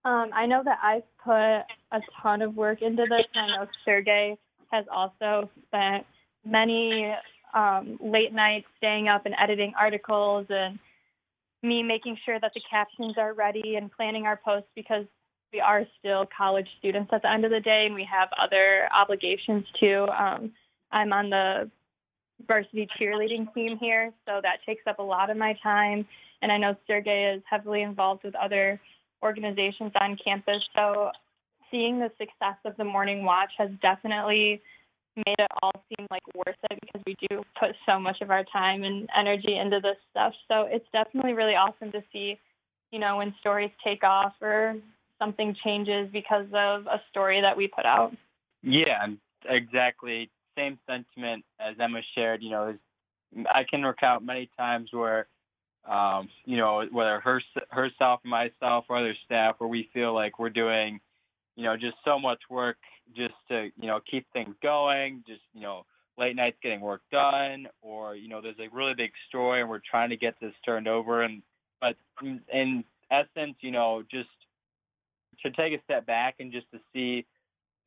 Um, 0.03 0.31
I 0.33 0.45
know 0.47 0.61
that 0.63 0.79
I've 0.81 1.03
put 1.23 1.65
a 1.95 2.01
ton 2.21 2.41
of 2.41 2.55
work 2.55 2.81
into 2.81 3.03
this. 3.03 3.25
I 3.35 3.47
know 3.47 3.67
Sergey 3.85 4.37
has 4.71 4.85
also 4.91 5.49
spent 5.67 6.05
many 6.43 7.13
um, 7.53 7.99
late 8.01 8.33
nights 8.33 8.65
staying 8.77 9.07
up 9.07 9.25
and 9.25 9.35
editing 9.41 9.73
articles 9.79 10.47
and 10.49 10.79
me 11.61 11.83
making 11.83 12.17
sure 12.25 12.39
that 12.39 12.51
the 12.55 12.61
captions 12.69 13.15
are 13.17 13.33
ready 13.33 13.75
and 13.75 13.91
planning 13.91 14.25
our 14.25 14.39
posts 14.43 14.69
because 14.75 15.05
we 15.53 15.59
are 15.59 15.85
still 15.99 16.25
college 16.35 16.67
students 16.79 17.11
at 17.13 17.21
the 17.21 17.31
end 17.31 17.45
of 17.45 17.51
the 17.51 17.59
day 17.59 17.83
and 17.85 17.93
we 17.93 18.07
have 18.09 18.29
other 18.41 18.87
obligations 18.95 19.65
too. 19.79 20.07
Um, 20.17 20.51
I'm 20.91 21.13
on 21.13 21.29
the 21.29 21.69
varsity 22.47 22.87
cheerleading 22.99 23.53
team 23.53 23.77
here, 23.79 24.11
so 24.25 24.39
that 24.41 24.59
takes 24.65 24.83
up 24.87 24.99
a 24.99 25.03
lot 25.03 25.29
of 25.29 25.37
my 25.37 25.55
time. 25.61 26.07
And 26.41 26.51
I 26.51 26.57
know 26.57 26.75
Sergey 26.87 27.35
is 27.35 27.43
heavily 27.47 27.83
involved 27.83 28.23
with 28.23 28.33
other 28.35 28.79
organizations 29.23 29.91
on 29.99 30.17
campus. 30.23 30.61
So 30.75 31.11
seeing 31.69 31.99
the 31.99 32.11
success 32.17 32.57
of 32.65 32.75
the 32.77 32.83
morning 32.83 33.23
watch 33.23 33.51
has 33.57 33.69
definitely 33.81 34.61
made 35.15 35.35
it 35.39 35.51
all 35.61 35.71
seem 35.89 36.07
like 36.09 36.23
worth 36.35 36.55
it 36.69 36.79
because 36.81 37.01
we 37.05 37.15
do 37.29 37.43
put 37.59 37.71
so 37.85 37.99
much 37.99 38.21
of 38.21 38.31
our 38.31 38.45
time 38.45 38.83
and 38.83 39.09
energy 39.17 39.57
into 39.57 39.79
this 39.81 39.97
stuff. 40.09 40.33
So 40.47 40.67
it's 40.69 40.85
definitely 40.93 41.33
really 41.33 41.55
awesome 41.55 41.91
to 41.91 42.01
see, 42.13 42.37
you 42.91 42.99
know, 42.99 43.17
when 43.17 43.33
stories 43.39 43.71
take 43.83 44.03
off 44.03 44.33
or 44.41 44.75
something 45.19 45.55
changes 45.63 46.09
because 46.11 46.47
of 46.53 46.87
a 46.87 47.01
story 47.09 47.41
that 47.41 47.55
we 47.55 47.67
put 47.67 47.85
out. 47.85 48.13
Yeah, 48.63 49.07
exactly. 49.45 50.29
Same 50.57 50.79
sentiment 50.87 51.43
as 51.59 51.75
Emma 51.79 52.01
shared. 52.15 52.41
You 52.41 52.49
know, 52.51 52.77
I 53.53 53.63
can 53.69 53.83
recount 53.83 54.23
many 54.25 54.49
times 54.57 54.89
where, 54.91 55.27
um, 55.89 56.29
you 56.45 56.57
know, 56.57 56.85
whether 56.91 57.19
her 57.19 57.41
herself, 57.69 58.21
myself, 58.23 58.85
or 58.89 58.97
other 58.97 59.15
staff, 59.25 59.55
where 59.57 59.69
we 59.69 59.89
feel 59.93 60.13
like 60.13 60.39
we're 60.39 60.49
doing, 60.49 60.99
you 61.55 61.63
know, 61.63 61.75
just 61.75 61.95
so 62.05 62.19
much 62.19 62.39
work 62.49 62.77
just 63.15 63.33
to 63.49 63.69
you 63.79 63.87
know 63.87 63.99
keep 64.09 64.25
things 64.31 64.55
going, 64.61 65.23
just 65.27 65.41
you 65.53 65.61
know 65.61 65.85
late 66.17 66.35
nights 66.35 66.57
getting 66.61 66.81
work 66.81 67.01
done, 67.11 67.67
or 67.81 68.15
you 68.15 68.29
know 68.29 68.41
there's 68.41 68.59
a 68.59 68.73
really 68.75 68.93
big 68.95 69.11
story 69.29 69.61
and 69.61 69.69
we're 69.69 69.81
trying 69.89 70.09
to 70.09 70.17
get 70.17 70.35
this 70.39 70.53
turned 70.65 70.87
over, 70.87 71.23
and 71.23 71.41
but 71.79 71.95
in, 72.21 72.41
in 72.53 72.83
essence, 73.11 73.55
you 73.61 73.71
know, 73.71 74.03
just 74.09 74.29
to 75.43 75.51
take 75.51 75.73
a 75.73 75.83
step 75.83 76.05
back 76.05 76.35
and 76.39 76.51
just 76.51 76.69
to 76.71 76.79
see 76.93 77.25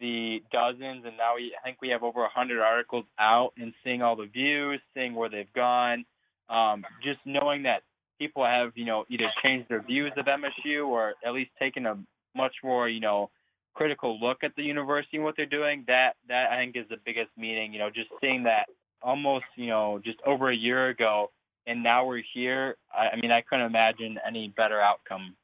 the 0.01 0.43
dozens 0.51 1.05
and 1.05 1.17
now 1.17 1.37
we 1.37 1.55
I 1.59 1.65
think 1.65 1.81
we 1.81 1.91
have 1.91 2.03
over 2.03 2.25
a 2.25 2.29
hundred 2.29 2.61
articles 2.61 3.05
out 3.19 3.53
and 3.57 3.73
seeing 3.85 4.03
all 4.03 4.17
the 4.17 4.27
views, 4.27 4.81
seeing 4.93 5.15
where 5.15 5.29
they've 5.29 5.53
gone, 5.55 6.05
um, 6.49 6.85
just 7.03 7.21
knowing 7.25 7.65
that 7.65 7.83
people 8.19 8.45
have 8.45 8.73
you 8.75 8.85
know 8.85 9.05
either 9.09 9.27
changed 9.43 9.69
their 9.69 9.83
views 9.83 10.13
of 10.17 10.27
MSU 10.27 10.87
or 10.87 11.15
at 11.25 11.33
least 11.33 11.51
taken 11.59 11.87
a 11.87 11.97
much 12.37 12.55
more 12.63 12.89
you 12.89 13.01
know 13.01 13.31
critical 13.75 14.21
look 14.21 14.45
at 14.45 14.55
the 14.57 14.63
university 14.63 15.17
and 15.17 15.25
what 15.25 15.37
they're 15.37 15.47
doing. 15.47 15.85
That 15.87 16.15
that 16.29 16.51
I 16.51 16.57
think 16.57 16.77
is 16.77 16.89
the 16.89 16.99
biggest 17.05 17.31
meaning. 17.37 17.73
You 17.73 17.81
know, 17.81 17.91
just 17.91 18.11
seeing 18.21 18.45
that 18.45 18.67
almost 19.03 19.45
you 19.57 19.67
know 19.69 20.01
just 20.05 20.19
over 20.27 20.51
a 20.51 20.57
year 20.57 20.89
ago 20.89 21.31
and 21.67 21.83
now 21.83 22.07
we're 22.07 22.23
here. 22.35 22.77
I, 22.93 23.11
I 23.11 23.17
mean, 23.17 23.31
I 23.31 23.43
couldn't 23.43 23.67
imagine 23.67 24.19
any 24.27 24.53
better 24.57 24.81
outcome. 24.81 25.37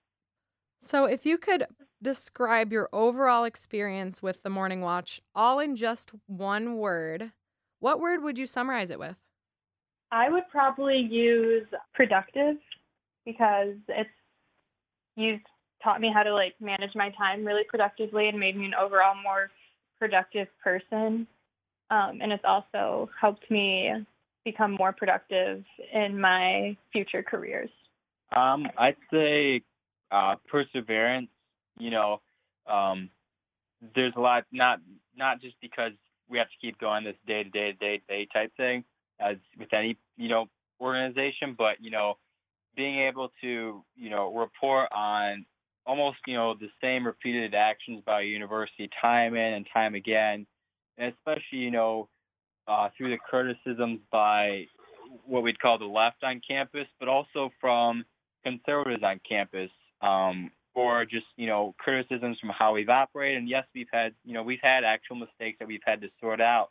So, 0.80 1.04
if 1.04 1.26
you 1.26 1.38
could 1.38 1.66
describe 2.02 2.72
your 2.72 2.88
overall 2.92 3.44
experience 3.44 4.22
with 4.22 4.42
the 4.42 4.50
Morning 4.50 4.80
Watch 4.80 5.20
all 5.34 5.58
in 5.58 5.76
just 5.76 6.12
one 6.26 6.76
word, 6.76 7.32
what 7.80 8.00
word 8.00 8.22
would 8.22 8.38
you 8.38 8.46
summarize 8.46 8.90
it 8.90 8.98
with? 8.98 9.16
I 10.12 10.28
would 10.28 10.44
probably 10.50 10.98
use 10.98 11.66
productive 11.94 12.56
because 13.24 13.74
it's 13.88 14.10
you've 15.16 15.40
taught 15.82 16.00
me 16.00 16.10
how 16.12 16.22
to 16.22 16.32
like 16.32 16.54
manage 16.60 16.94
my 16.94 17.10
time 17.10 17.44
really 17.44 17.64
productively 17.68 18.28
and 18.28 18.38
made 18.38 18.56
me 18.56 18.66
an 18.66 18.74
overall 18.74 19.14
more 19.22 19.50
productive 19.98 20.48
person. 20.62 21.26
Um, 21.90 22.20
and 22.22 22.32
it's 22.32 22.44
also 22.44 23.10
helped 23.20 23.50
me 23.50 23.92
become 24.44 24.76
more 24.78 24.92
productive 24.92 25.64
in 25.92 26.20
my 26.20 26.76
future 26.92 27.22
careers. 27.22 27.70
Um, 28.34 28.66
I'd 28.78 28.96
say 29.12 29.62
uh, 30.10 30.36
perseverance 30.48 31.28
you 31.80 31.90
know, 31.90 32.20
um, 32.70 33.10
there's 33.94 34.12
a 34.16 34.20
lot 34.20 34.44
not 34.52 34.78
not 35.16 35.40
just 35.40 35.56
because 35.60 35.92
we 36.28 36.38
have 36.38 36.48
to 36.48 36.56
keep 36.60 36.78
going 36.78 37.04
this 37.04 37.16
day 37.26 37.42
to 37.42 37.50
day 37.50 37.72
to 37.72 37.78
day 37.78 37.98
to 37.98 38.04
day 38.06 38.28
type 38.32 38.52
thing 38.56 38.84
as 39.20 39.36
with 39.58 39.72
any 39.72 39.98
you 40.16 40.28
know 40.28 40.46
organization, 40.80 41.54
but 41.56 41.76
you 41.80 41.90
know, 41.90 42.16
being 42.76 43.00
able 43.00 43.30
to 43.40 43.82
you 43.96 44.10
know 44.10 44.34
report 44.34 44.88
on 44.92 45.44
almost 45.86 46.18
you 46.26 46.34
know 46.34 46.54
the 46.54 46.68
same 46.80 47.06
repeated 47.06 47.54
actions 47.54 48.02
by 48.06 48.20
university 48.22 48.88
time 49.00 49.34
in 49.34 49.54
and 49.54 49.66
time 49.72 49.94
again, 49.94 50.46
and 50.98 51.12
especially 51.14 51.58
you 51.58 51.70
know 51.70 52.08
uh, 52.68 52.88
through 52.96 53.10
the 53.10 53.18
criticisms 53.18 54.00
by 54.10 54.64
what 55.26 55.42
we'd 55.42 55.58
call 55.58 55.78
the 55.78 55.84
left 55.84 56.22
on 56.22 56.40
campus, 56.46 56.86
but 56.98 57.08
also 57.08 57.50
from 57.60 58.04
conservatives 58.44 59.02
on 59.02 59.20
campus. 59.28 59.70
Um, 60.02 60.50
or 60.74 61.04
just 61.04 61.26
you 61.36 61.46
know 61.46 61.74
criticisms 61.78 62.38
from 62.38 62.50
how 62.50 62.74
we've 62.74 62.88
operated. 62.88 63.38
And 63.38 63.48
yes, 63.48 63.64
we've 63.74 63.88
had 63.92 64.14
you 64.24 64.34
know 64.34 64.42
we've 64.42 64.60
had 64.62 64.84
actual 64.84 65.16
mistakes 65.16 65.58
that 65.58 65.68
we've 65.68 65.80
had 65.84 66.00
to 66.02 66.08
sort 66.20 66.40
out. 66.40 66.70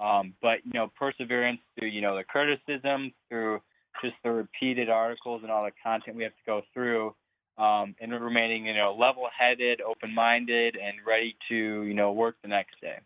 Um, 0.00 0.34
but 0.40 0.58
you 0.64 0.72
know 0.72 0.90
perseverance 0.98 1.60
through 1.78 1.88
you 1.88 2.00
know 2.00 2.16
the 2.16 2.24
criticism 2.24 3.12
through 3.28 3.60
just 4.02 4.14
the 4.24 4.30
repeated 4.30 4.88
articles 4.88 5.42
and 5.42 5.50
all 5.50 5.64
the 5.64 5.72
content 5.82 6.16
we 6.16 6.22
have 6.22 6.32
to 6.32 6.46
go 6.46 6.62
through. 6.72 7.14
Um, 7.58 7.94
and 8.00 8.10
remaining, 8.10 8.64
you 8.64 8.72
know, 8.72 8.96
level-headed, 8.98 9.82
open-minded, 9.82 10.76
and 10.76 10.94
ready 11.06 11.36
to, 11.50 11.82
you 11.82 11.92
know, 11.92 12.10
work 12.10 12.36
the 12.40 12.48
next 12.48 12.80
day. 12.80 13.00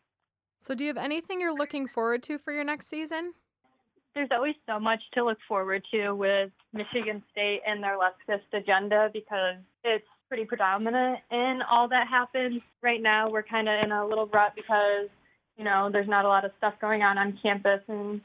So, 0.60 0.76
do 0.76 0.84
you 0.84 0.88
have 0.88 0.96
anything 0.96 1.40
you're 1.40 1.56
looking 1.56 1.88
forward 1.88 2.22
to 2.24 2.38
for 2.38 2.52
your 2.52 2.62
next 2.62 2.86
season? 2.86 3.32
There's 4.14 4.28
always 4.30 4.54
so 4.64 4.78
much 4.78 5.00
to 5.14 5.24
look 5.24 5.38
forward 5.48 5.82
to 5.90 6.12
with 6.12 6.50
Michigan 6.72 7.22
State 7.32 7.62
and 7.66 7.82
their 7.82 7.98
leftist 7.98 8.46
agenda 8.52 9.10
because 9.12 9.56
it's 9.82 10.06
pretty 10.28 10.44
predominant 10.44 11.18
in 11.32 11.60
all 11.68 11.88
that 11.88 12.06
happens. 12.08 12.62
Right 12.80 13.02
now, 13.02 13.28
we're 13.28 13.42
kind 13.42 13.68
of 13.68 13.74
in 13.84 13.90
a 13.90 14.06
little 14.06 14.26
rut 14.28 14.52
because, 14.54 15.08
you 15.56 15.64
know, 15.64 15.88
there's 15.92 16.08
not 16.08 16.24
a 16.24 16.28
lot 16.28 16.44
of 16.44 16.52
stuff 16.58 16.74
going 16.80 17.02
on 17.02 17.18
on 17.18 17.38
campus 17.42 17.80
and 17.88 18.20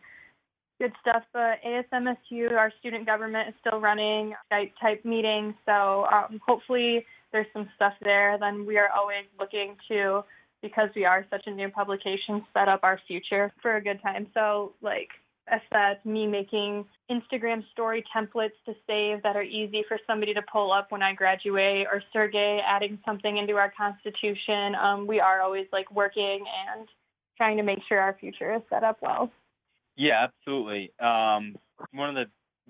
good 0.80 0.94
stuff. 1.02 1.24
But 1.34 1.60
ASMSU, 1.66 2.52
our 2.54 2.72
student 2.80 3.06
government 3.06 3.50
is 3.50 3.56
still 3.60 3.80
running 3.80 4.34
Skype 4.52 4.72
type 4.82 5.06
meetings, 5.06 5.54
so 5.66 6.06
um, 6.12 6.40
hopefully 6.46 7.06
there's 7.32 7.48
some 7.54 7.70
stuff 7.76 7.94
there. 8.02 8.38
Then 8.40 8.66
we 8.66 8.78
are 8.78 8.90
always 8.90 9.26
looking 9.40 9.76
to, 9.90 10.24
because 10.62 10.90
we 10.96 11.06
are 11.06 11.26
such 11.30 11.44
a 11.46 11.52
new 11.52 11.70
publication, 11.70 12.44
set 12.54 12.68
up 12.68 12.82
our 12.84 13.00
future 13.08 13.52
for 13.62 13.76
a 13.76 13.82
good 13.82 14.02
time. 14.02 14.28
So 14.34 14.74
like 14.82 15.10
I 15.48 15.62
said, 15.72 16.06
me 16.06 16.28
making 16.28 16.86
Instagram 17.10 17.64
story 17.72 18.04
templates 18.16 18.58
to 18.66 18.74
save 18.88 19.24
that 19.24 19.36
are 19.36 19.44
easy 19.44 19.84
for 19.88 19.98
somebody 20.06 20.34
to 20.34 20.42
pull 20.52 20.72
up 20.72 20.92
when 20.92 21.02
I 21.02 21.14
graduate, 21.14 21.88
or 21.92 22.04
Sergey 22.14 22.62
adding 22.66 23.00
something 23.06 23.38
into 23.38 23.54
our 23.56 23.74
constitution. 23.76 24.76
Um, 24.76 25.08
we 25.08 25.20
are 25.20 25.42
always 25.42 25.68
like 25.72 25.92
working 25.92 26.46
and 26.76 26.88
trying 27.40 27.58
to 27.58 27.64
make 27.64 27.80
sure 27.88 28.00
our 28.00 28.16
future 28.20 28.54
is 28.54 28.62
set 28.70 28.84
up 28.84 28.98
well. 29.02 29.32
Yeah, 29.96 30.28
absolutely. 30.28 30.92
Um, 31.00 31.56
one 31.92 32.10
of 32.10 32.16
the 32.16 32.26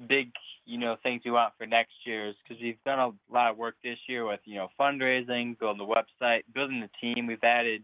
big, 0.07 0.31
you 0.65 0.77
know, 0.77 0.95
things 1.03 1.21
we 1.25 1.31
want 1.31 1.53
for 1.57 1.65
next 1.65 1.93
year 2.05 2.29
is 2.29 2.35
because 2.43 2.61
we've 2.61 2.81
done 2.85 2.99
a 2.99 3.33
lot 3.33 3.51
of 3.51 3.57
work 3.57 3.75
this 3.83 3.97
year 4.07 4.25
with, 4.25 4.39
you 4.45 4.55
know, 4.55 4.69
fundraising, 4.79 5.57
building 5.59 5.85
the 5.85 5.93
website, 5.93 6.43
building 6.53 6.81
the 6.81 6.89
team. 7.01 7.27
We've 7.27 7.43
added 7.43 7.83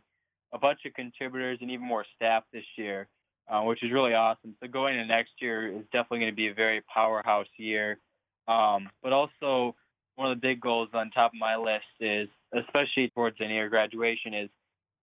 a 0.54 0.60
bunch 0.60 0.80
of 0.86 0.94
contributors 0.94 1.60
and 1.62 1.70
even 1.72 1.86
more 1.86 2.06
staff 2.16 2.44
this 2.54 2.64
year 2.78 3.08
uh, 3.48 3.62
which 3.62 3.84
is 3.84 3.92
really 3.92 4.14
awesome. 4.14 4.56
So 4.62 4.68
going 4.68 4.96
into 4.96 5.08
next 5.08 5.34
year 5.40 5.68
is 5.68 5.84
definitely 5.92 6.20
going 6.20 6.32
to 6.32 6.36
be 6.36 6.48
a 6.48 6.54
very 6.54 6.82
powerhouse 6.82 7.48
year. 7.58 8.00
Um, 8.48 8.90
but 9.04 9.14
also 9.14 9.76
one 10.16 10.32
of 10.32 10.38
the 10.38 10.42
big 10.42 10.62
goals 10.62 10.90
on 10.94 11.12
top 11.12 11.32
of 11.34 11.40
my 11.40 11.56
list 11.56 11.86
is, 12.00 12.28
especially 12.54 13.10
towards 13.10 13.38
the 13.38 13.48
near 13.48 13.70
graduation, 13.70 14.34
is 14.34 14.50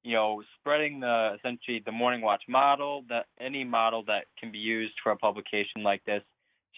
you 0.02 0.14
know 0.14 0.42
spreading 0.58 1.00
the 1.00 1.36
essentially 1.38 1.82
the 1.84 1.92
morning 1.92 2.20
watch 2.20 2.42
model 2.48 3.04
that 3.08 3.26
any 3.40 3.64
model 3.64 4.02
that 4.06 4.24
can 4.38 4.50
be 4.50 4.58
used 4.58 4.94
for 5.02 5.12
a 5.12 5.16
publication 5.16 5.82
like 5.82 6.04
this 6.04 6.22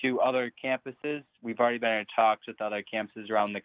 to 0.02 0.20
other 0.20 0.52
campuses. 0.62 1.22
We've 1.42 1.58
already 1.58 1.78
been 1.78 1.92
in 1.92 2.06
talks 2.14 2.46
with 2.46 2.60
other 2.60 2.82
campuses 2.92 3.30
around 3.30 3.54
the 3.54 3.60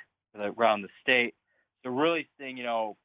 around 0.58 0.82
the 0.82 0.90
state. 1.02 1.36
So 1.84 1.90
really 1.90 2.28
seeing 2.38 2.58
you 2.58 2.64
know 2.64 2.98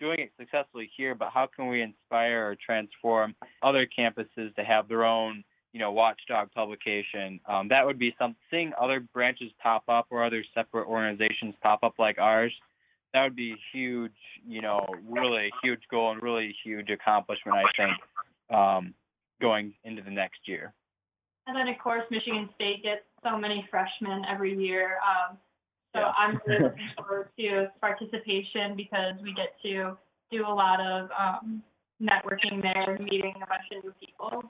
doing 0.00 0.18
it 0.18 0.32
successfully 0.38 0.90
here, 0.96 1.14
but 1.14 1.28
how 1.32 1.46
can 1.54 1.68
we 1.68 1.82
inspire 1.82 2.48
or 2.48 2.56
transform 2.64 3.36
other 3.62 3.86
campuses 3.86 4.54
to 4.56 4.64
have 4.64 4.88
their 4.88 5.04
own, 5.04 5.44
you 5.72 5.78
know, 5.78 5.92
watchdog 5.92 6.50
publication? 6.52 7.38
Um, 7.46 7.68
that 7.68 7.86
would 7.86 7.98
be 7.98 8.14
something. 8.18 8.36
Seeing 8.50 8.72
other 8.80 9.00
branches 9.12 9.52
pop 9.62 9.84
up 9.88 10.06
or 10.10 10.24
other 10.24 10.42
separate 10.54 10.88
organizations 10.88 11.54
pop 11.62 11.84
up 11.84 11.94
like 11.98 12.18
ours. 12.18 12.52
That 13.12 13.24
would 13.24 13.36
be 13.36 13.56
huge, 13.72 14.12
you 14.46 14.62
know, 14.62 14.86
really 15.08 15.46
a 15.46 15.50
huge 15.62 15.82
goal 15.90 16.12
and 16.12 16.22
really 16.22 16.54
huge 16.64 16.90
accomplishment. 16.90 17.56
I 17.56 17.64
think 17.76 18.56
um, 18.56 18.94
going 19.40 19.74
into 19.84 20.02
the 20.02 20.10
next 20.10 20.40
year. 20.46 20.74
And 21.46 21.56
then, 21.56 21.68
of 21.68 21.78
course, 21.82 22.02
Michigan 22.10 22.48
State 22.54 22.82
gets 22.82 23.02
so 23.24 23.36
many 23.36 23.66
freshmen 23.70 24.22
every 24.30 24.56
year. 24.56 24.98
Um, 25.02 25.38
so 25.94 26.00
yeah. 26.00 26.12
I'm 26.16 26.40
really 26.46 26.62
looking 26.64 26.88
forward 26.96 27.30
to 27.38 27.66
participation 27.80 28.76
because 28.76 29.14
we 29.22 29.34
get 29.34 29.54
to 29.62 29.96
do 30.30 30.46
a 30.46 30.54
lot 30.54 30.80
of 30.80 31.10
um, 31.18 31.62
networking 32.00 32.62
there, 32.62 32.98
meeting 33.00 33.34
a 33.36 33.46
bunch 33.46 33.64
of 33.76 33.84
new 33.84 33.92
people. 33.98 34.44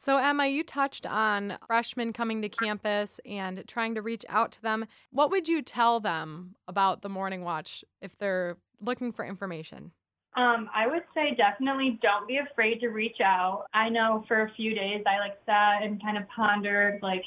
So, 0.00 0.16
Emma, 0.16 0.46
you 0.46 0.64
touched 0.64 1.04
on 1.04 1.58
freshmen 1.66 2.14
coming 2.14 2.40
to 2.40 2.48
campus 2.48 3.20
and 3.26 3.62
trying 3.68 3.94
to 3.96 4.00
reach 4.00 4.24
out 4.30 4.50
to 4.52 4.62
them. 4.62 4.86
What 5.10 5.30
would 5.30 5.46
you 5.46 5.60
tell 5.60 6.00
them 6.00 6.54
about 6.66 7.02
the 7.02 7.10
Morning 7.10 7.44
Watch 7.44 7.84
if 8.00 8.16
they're 8.16 8.56
looking 8.80 9.12
for 9.12 9.26
information? 9.26 9.92
Um, 10.36 10.70
I 10.74 10.86
would 10.86 11.02
say 11.12 11.34
definitely 11.34 11.98
don't 12.00 12.26
be 12.26 12.38
afraid 12.38 12.80
to 12.80 12.88
reach 12.88 13.20
out. 13.22 13.66
I 13.74 13.90
know 13.90 14.24
for 14.26 14.44
a 14.44 14.50
few 14.54 14.74
days 14.74 15.02
I 15.06 15.18
like 15.18 15.36
sat 15.44 15.82
and 15.82 16.00
kind 16.00 16.16
of 16.16 16.24
pondered 16.34 17.00
like 17.02 17.24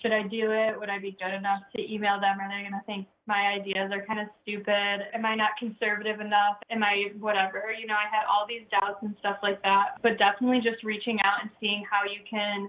should 0.00 0.12
I 0.12 0.22
do 0.22 0.52
it? 0.52 0.78
Would 0.78 0.88
I 0.88 0.98
be 0.98 1.16
good 1.18 1.34
enough 1.34 1.62
to 1.74 1.82
email 1.82 2.20
them? 2.20 2.40
Are 2.40 2.48
they 2.48 2.62
going 2.68 2.78
to 2.78 2.86
think 2.86 3.06
my 3.26 3.54
ideas 3.54 3.90
are 3.92 4.04
kind 4.06 4.20
of 4.20 4.28
stupid? 4.42 5.08
Am 5.14 5.24
I 5.26 5.34
not 5.34 5.50
conservative 5.58 6.20
enough? 6.20 6.58
Am 6.70 6.82
I 6.82 7.12
whatever? 7.18 7.72
You 7.72 7.86
know, 7.86 7.98
I 7.98 8.08
had 8.10 8.24
all 8.30 8.46
these 8.48 8.62
doubts 8.70 9.02
and 9.02 9.14
stuff 9.18 9.38
like 9.42 9.62
that. 9.62 9.98
But 10.02 10.18
definitely 10.18 10.60
just 10.62 10.84
reaching 10.84 11.18
out 11.24 11.42
and 11.42 11.50
seeing 11.60 11.84
how 11.88 12.04
you 12.04 12.20
can 12.28 12.68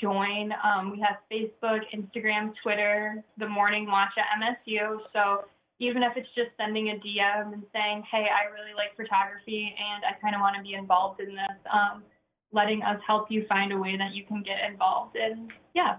join. 0.00 0.52
Um, 0.62 0.92
we 0.92 1.00
have 1.00 1.18
Facebook, 1.30 1.80
Instagram, 1.94 2.52
Twitter, 2.62 3.22
the 3.38 3.48
Morning 3.48 3.86
Watch 3.86 4.14
at 4.18 4.30
MSU. 4.38 4.98
So 5.12 5.44
even 5.80 6.02
if 6.02 6.12
it's 6.16 6.28
just 6.36 6.50
sending 6.56 6.90
a 6.90 6.96
DM 7.00 7.52
and 7.52 7.64
saying, 7.72 8.04
hey, 8.10 8.28
I 8.28 8.52
really 8.52 8.76
like 8.76 8.94
photography 8.96 9.74
and 9.74 10.04
I 10.04 10.20
kind 10.20 10.34
of 10.34 10.40
want 10.40 10.56
to 10.56 10.62
be 10.62 10.74
involved 10.74 11.20
in 11.20 11.34
this, 11.34 11.58
um, 11.72 12.04
letting 12.52 12.82
us 12.82 13.00
help 13.06 13.30
you 13.30 13.46
find 13.48 13.72
a 13.72 13.78
way 13.78 13.96
that 13.96 14.12
you 14.12 14.24
can 14.26 14.42
get 14.42 14.58
involved. 14.70 15.16
And 15.16 15.50
yeah, 15.74 15.96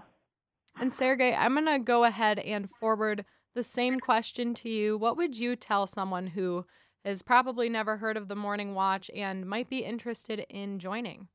and 0.78 0.92
Sergey, 0.92 1.34
I'm 1.34 1.54
going 1.54 1.66
to 1.66 1.78
go 1.78 2.04
ahead 2.04 2.38
and 2.38 2.68
forward 2.80 3.24
the 3.54 3.62
same 3.62 4.00
question 4.00 4.54
to 4.54 4.68
you. 4.68 4.96
What 4.96 5.16
would 5.16 5.36
you 5.36 5.56
tell 5.56 5.86
someone 5.86 6.28
who 6.28 6.64
has 7.04 7.22
probably 7.22 7.68
never 7.68 7.96
heard 7.96 8.16
of 8.16 8.28
the 8.28 8.36
Morning 8.36 8.74
Watch 8.74 9.10
and 9.14 9.46
might 9.46 9.68
be 9.68 9.84
interested 9.84 10.46
in 10.48 10.78
joining? 10.78 11.28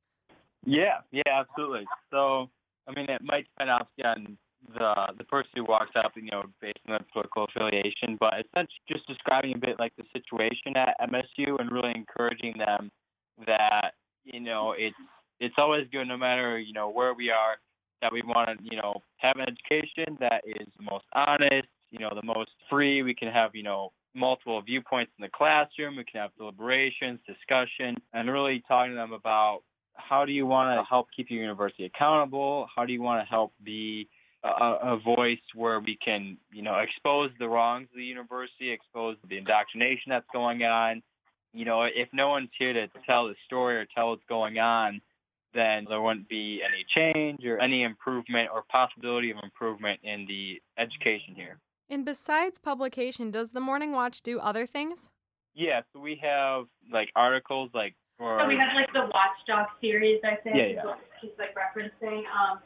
Yeah, 0.66 1.00
yeah, 1.12 1.22
absolutely. 1.28 1.86
So, 2.12 2.50
I 2.88 2.94
mean, 2.96 3.10
it 3.10 3.22
might 3.24 3.46
depend 3.58 3.70
on 3.70 4.38
the 4.74 4.94
the 5.18 5.24
person 5.26 5.52
who 5.56 5.66
walks 5.66 5.92
up, 5.96 6.14
you 6.16 6.30
know, 6.32 6.44
based 6.62 6.80
on 6.88 6.94
their 6.94 7.06
political 7.14 7.46
affiliation, 7.46 8.18
but 8.20 8.34
essentially 8.34 8.82
just 8.92 9.08
describing 9.08 9.54
a 9.56 9.58
bit 9.58 9.80
like 9.80 9.94
the 9.98 10.04
situation 10.14 10.76
at 10.76 10.96
MSU 11.10 11.60
and 11.60 11.72
really 11.72 11.94
encouraging 11.96 12.56
them 12.58 12.92
that 13.46 13.94
you 14.24 14.40
know 14.40 14.74
it's 14.78 14.96
it's 15.40 15.56
always 15.58 15.88
good 15.92 16.08
no 16.08 16.18
matter 16.18 16.60
you 16.60 16.74
know 16.74 16.90
where 16.90 17.14
we 17.14 17.30
are 17.30 17.58
that 18.02 18.12
we 18.12 18.22
want 18.26 18.58
to, 18.58 18.64
you 18.64 18.78
know, 18.78 19.02
have 19.18 19.38
an 19.38 19.46
education 19.48 20.18
that 20.20 20.42
is 20.46 20.68
the 20.78 20.84
most 20.84 21.06
honest, 21.14 21.68
you 21.92 22.00
know, 22.00 22.12
the 22.14 22.26
most 22.26 22.52
free. 22.70 23.02
We 23.04 23.14
can 23.14 23.30
have, 23.30 23.56
you 23.56 23.64
know, 23.64 23.92
multiple 24.14 24.62
viewpoints 24.62 25.12
in 25.18 25.24
the 25.24 25.30
classroom. 25.30 25.98
We 25.98 26.04
can 26.04 26.22
have 26.22 26.32
deliberations, 26.38 27.20
discussion, 27.26 27.96
and 28.14 28.30
really 28.30 28.64
talking 28.68 28.92
to 28.92 28.96
them 28.96 29.14
about 29.14 29.62
how 29.94 30.26
do 30.26 30.32
you 30.32 30.46
want 30.46 30.80
to 30.80 30.84
help 30.88 31.08
keep 31.16 31.30
your 31.30 31.42
university 31.42 31.86
accountable? 31.86 32.68
How 32.76 32.86
do 32.86 32.94
you 32.94 33.02
want 33.02 33.24
to 33.24 33.30
help 33.30 33.54
be 33.64 34.08
a, 34.44 34.94
a 34.94 35.00
voice 35.00 35.40
where 35.56 35.80
we 35.80 35.98
can, 36.04 36.38
you 36.52 36.62
know, 36.62 36.76
expose 36.76 37.32
the 37.40 37.48
wrongs 37.48 37.88
of 37.92 37.98
the 37.98 38.04
university, 38.04 38.72
expose 38.72 39.18
the 39.28 39.38
indoctrination 39.38 40.10
that's 40.10 40.28
going 40.32 40.64
on. 40.64 41.02
You 41.54 41.66
know, 41.66 41.84
if 41.84 42.10
no 42.14 42.30
one's 42.30 42.50
here 42.58 42.74
to 42.74 42.88
tell 43.06 43.28
the 43.28 43.36
story 43.46 43.78
or 43.78 43.88
tell 43.96 44.10
what's 44.10 44.24
going 44.30 44.60
on, 44.60 45.02
then 45.58 45.86
there 45.90 46.02
wouldn't 46.02 46.30
be 46.30 46.62
any 46.62 46.86
change 46.96 47.44
or 47.44 47.60
any 47.60 47.84
improvement 47.84 48.50
or 48.54 48.64
possibility 48.70 49.32
of 49.32 49.38
improvement 49.44 50.00
in 50.04 50.26
the 50.28 50.62
education 50.78 51.34
here. 51.36 51.60
And 51.90 52.06
besides 52.06 52.60
publication, 52.60 53.32
does 53.32 53.52
the 53.52 53.60
Morning 53.60 53.92
Watch 53.92 54.22
do 54.22 54.40
other 54.40 54.68
things? 54.68 55.10
Yeah, 55.56 55.82
so 55.92 56.00
we 56.00 56.20
have 56.22 56.66
like 56.92 57.10
articles 57.16 57.72
like 57.74 57.96
for 58.18 58.40
So 58.40 58.48
we 58.48 58.56
have 58.56 58.76
like 58.76 58.92
the 58.94 59.10
Watchdog 59.12 59.68
series, 59.82 60.22
I 60.24 60.36
think, 60.36 60.56
yeah, 60.56 60.68
yeah. 60.68 60.94
just 61.22 61.34
like 61.40 61.56
referencing, 61.56 62.20
um, 62.30 62.60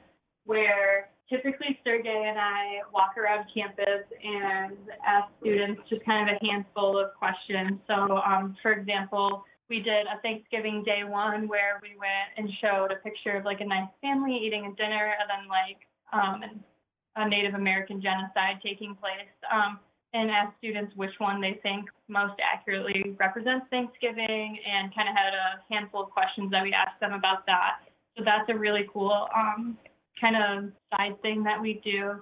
where 0.45 1.10
typically 1.30 1.80
Sergey 1.86 2.25
and 2.27 2.38
I 2.38 2.82
walk 2.93 3.15
around 3.17 3.45
campus 3.54 4.04
and 4.21 4.75
ask 5.08 5.32
students 5.39 5.82
just 5.89 6.04
kind 6.04 6.30
of 6.30 6.36
a 6.36 6.45
handful 6.45 6.99
of 6.99 7.13
questions. 7.15 7.80
So, 7.88 8.17
um, 8.17 8.58
for 8.62 8.73
example, 8.73 9.45
we 9.71 9.79
did 9.79 10.05
a 10.05 10.19
Thanksgiving 10.21 10.84
day 10.84 11.07
one 11.07 11.47
where 11.47 11.79
we 11.81 11.95
went 11.95 12.36
and 12.36 12.51
showed 12.60 12.91
a 12.91 12.99
picture 12.99 13.38
of 13.38 13.45
like 13.45 13.62
a 13.62 13.65
nice 13.65 13.88
family 14.01 14.36
eating 14.36 14.67
a 14.67 14.75
dinner 14.75 15.15
and 15.15 15.31
then 15.31 15.47
like 15.47 15.79
um, 16.12 16.43
a 17.15 17.27
Native 17.27 17.55
American 17.55 18.01
genocide 18.01 18.60
taking 18.62 18.93
place. 18.95 19.31
Um, 19.47 19.79
and 20.13 20.29
asked 20.29 20.57
students 20.57 20.93
which 20.97 21.12
one 21.19 21.39
they 21.39 21.57
think 21.63 21.88
most 22.10 22.34
accurately 22.43 23.15
represents 23.17 23.65
Thanksgiving 23.69 24.60
and 24.67 24.93
kind 24.93 25.07
of 25.07 25.15
had 25.15 25.31
a 25.31 25.73
handful 25.73 26.03
of 26.03 26.10
questions 26.10 26.51
that 26.51 26.63
we 26.63 26.73
asked 26.73 26.99
them 26.99 27.13
about 27.13 27.45
that. 27.45 27.79
So 28.17 28.23
that's 28.25 28.49
a 28.49 28.57
really 28.57 28.89
cool 28.91 29.29
um, 29.34 29.77
kind 30.19 30.36
of 30.36 30.71
side 30.91 31.21
thing 31.21 31.43
that 31.43 31.62
we 31.62 31.79
do. 31.84 32.19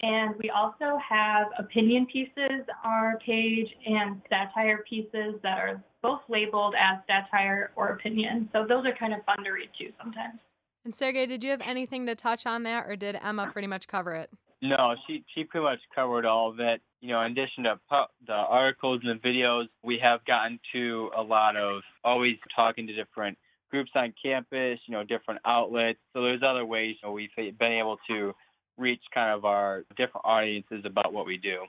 And 0.00 0.36
we 0.36 0.50
also 0.50 0.98
have 1.08 1.48
opinion 1.58 2.06
pieces 2.06 2.66
on 2.84 2.92
our 2.92 3.18
page 3.24 3.66
and 3.84 4.22
satire 4.28 4.84
pieces 4.88 5.34
that 5.42 5.58
are 5.58 5.82
both 6.02 6.20
labeled 6.28 6.74
as 6.78 7.00
satire 7.06 7.72
or 7.74 7.88
opinion. 7.88 8.48
So 8.52 8.64
those 8.68 8.86
are 8.86 8.94
kind 8.98 9.12
of 9.12 9.24
fun 9.24 9.42
to 9.44 9.50
read 9.50 9.70
too 9.78 9.92
sometimes. 10.00 10.38
And 10.84 10.94
Sergey, 10.94 11.26
did 11.26 11.42
you 11.42 11.50
have 11.50 11.60
anything 11.62 12.06
to 12.06 12.14
touch 12.14 12.46
on 12.46 12.62
that, 12.62 12.86
or 12.86 12.96
did 12.96 13.18
Emma 13.22 13.50
pretty 13.52 13.68
much 13.68 13.88
cover 13.88 14.14
it? 14.14 14.30
No, 14.62 14.94
she 15.06 15.24
she 15.34 15.44
pretty 15.44 15.64
much 15.64 15.80
covered 15.94 16.24
all 16.24 16.50
of 16.50 16.60
it. 16.60 16.80
You 17.00 17.08
know, 17.10 17.20
in 17.22 17.32
addition 17.32 17.64
to 17.64 17.78
pu- 17.88 18.12
the 18.26 18.32
articles 18.32 19.00
and 19.04 19.20
the 19.20 19.28
videos, 19.28 19.66
we 19.82 19.98
have 20.02 20.24
gotten 20.24 20.58
to 20.72 21.10
a 21.16 21.22
lot 21.22 21.56
of 21.56 21.82
always 22.04 22.36
talking 22.54 22.86
to 22.86 22.92
different 22.92 23.36
groups 23.70 23.90
on 23.94 24.14
campus. 24.20 24.78
You 24.86 24.92
know, 24.92 25.04
different 25.04 25.40
outlets. 25.44 25.98
So 26.12 26.22
there's 26.22 26.42
other 26.42 26.64
ways 26.64 26.96
you 27.02 27.08
know, 27.08 27.12
we've 27.12 27.30
been 27.36 27.72
able 27.72 27.98
to 28.08 28.32
reach 28.78 29.02
kind 29.12 29.32
of 29.36 29.44
our 29.44 29.84
different 29.96 30.24
audiences 30.24 30.84
about 30.84 31.12
what 31.12 31.26
we 31.26 31.36
do. 31.36 31.64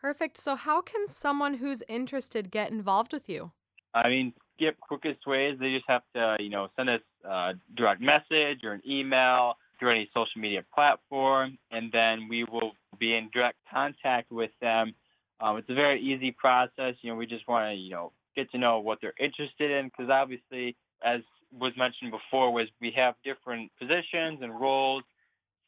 Perfect. 0.00 0.36
So, 0.38 0.56
how 0.56 0.80
can 0.80 1.06
someone 1.08 1.54
who's 1.54 1.82
interested 1.88 2.50
get 2.50 2.70
involved 2.70 3.12
with 3.12 3.28
you? 3.28 3.52
I 3.94 4.08
mean, 4.08 4.32
skip 4.56 4.78
quickest 4.80 5.26
ways. 5.26 5.56
They 5.60 5.72
just 5.74 5.84
have 5.88 6.02
to, 6.14 6.36
you 6.40 6.48
know, 6.50 6.68
send 6.76 6.90
us 6.90 7.00
a 7.24 7.52
direct 7.76 8.00
message 8.00 8.64
or 8.64 8.72
an 8.72 8.82
email. 8.88 9.56
through 9.78 9.90
any 9.90 10.08
social 10.14 10.40
media 10.40 10.64
platform, 10.72 11.58
and 11.72 11.90
then 11.90 12.28
we 12.28 12.44
will 12.44 12.70
be 13.00 13.16
in 13.16 13.28
direct 13.32 13.58
contact 13.68 14.30
with 14.30 14.52
them. 14.60 14.94
Um, 15.40 15.56
it's 15.56 15.68
a 15.68 15.74
very 15.74 16.00
easy 16.00 16.30
process. 16.30 16.94
You 17.02 17.10
know, 17.10 17.16
we 17.16 17.26
just 17.26 17.48
want 17.48 17.72
to, 17.72 17.74
you 17.74 17.90
know, 17.90 18.12
get 18.36 18.48
to 18.52 18.58
know 18.58 18.78
what 18.78 18.98
they're 19.00 19.12
interested 19.18 19.72
in 19.72 19.86
because 19.86 20.08
obviously, 20.08 20.76
as 21.04 21.20
was 21.58 21.72
mentioned 21.76 22.12
before, 22.12 22.52
was 22.52 22.68
we 22.80 22.92
have 22.94 23.14
different 23.24 23.72
positions 23.76 24.38
and 24.40 24.58
roles. 24.60 25.02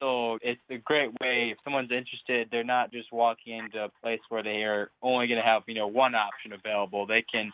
So 0.00 0.38
it's 0.42 0.60
a 0.70 0.78
great 0.78 1.10
way 1.20 1.50
if 1.52 1.58
someone's 1.64 1.90
interested, 1.90 2.48
they're 2.50 2.64
not 2.64 2.92
just 2.92 3.12
walking 3.12 3.58
into 3.58 3.84
a 3.84 3.88
place 4.02 4.20
where 4.28 4.42
they 4.42 4.62
are 4.64 4.90
only 5.02 5.26
going 5.26 5.40
to 5.40 5.46
have, 5.46 5.62
you 5.66 5.74
know, 5.74 5.86
one 5.86 6.14
option 6.14 6.52
available. 6.52 7.06
They 7.06 7.24
can 7.30 7.52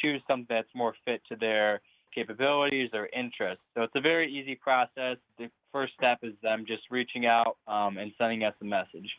choose 0.00 0.22
something 0.28 0.46
that's 0.48 0.68
more 0.74 0.94
fit 1.04 1.20
to 1.28 1.36
their 1.36 1.80
capabilities 2.14 2.90
or 2.92 3.08
interests. 3.16 3.62
So 3.74 3.82
it's 3.82 3.92
a 3.96 4.00
very 4.00 4.32
easy 4.32 4.54
process. 4.54 5.16
The 5.38 5.50
first 5.72 5.92
step 5.94 6.18
is 6.22 6.32
them 6.42 6.64
just 6.66 6.82
reaching 6.90 7.26
out 7.26 7.56
um, 7.66 7.98
and 7.98 8.12
sending 8.18 8.44
us 8.44 8.54
a 8.60 8.64
message. 8.64 9.10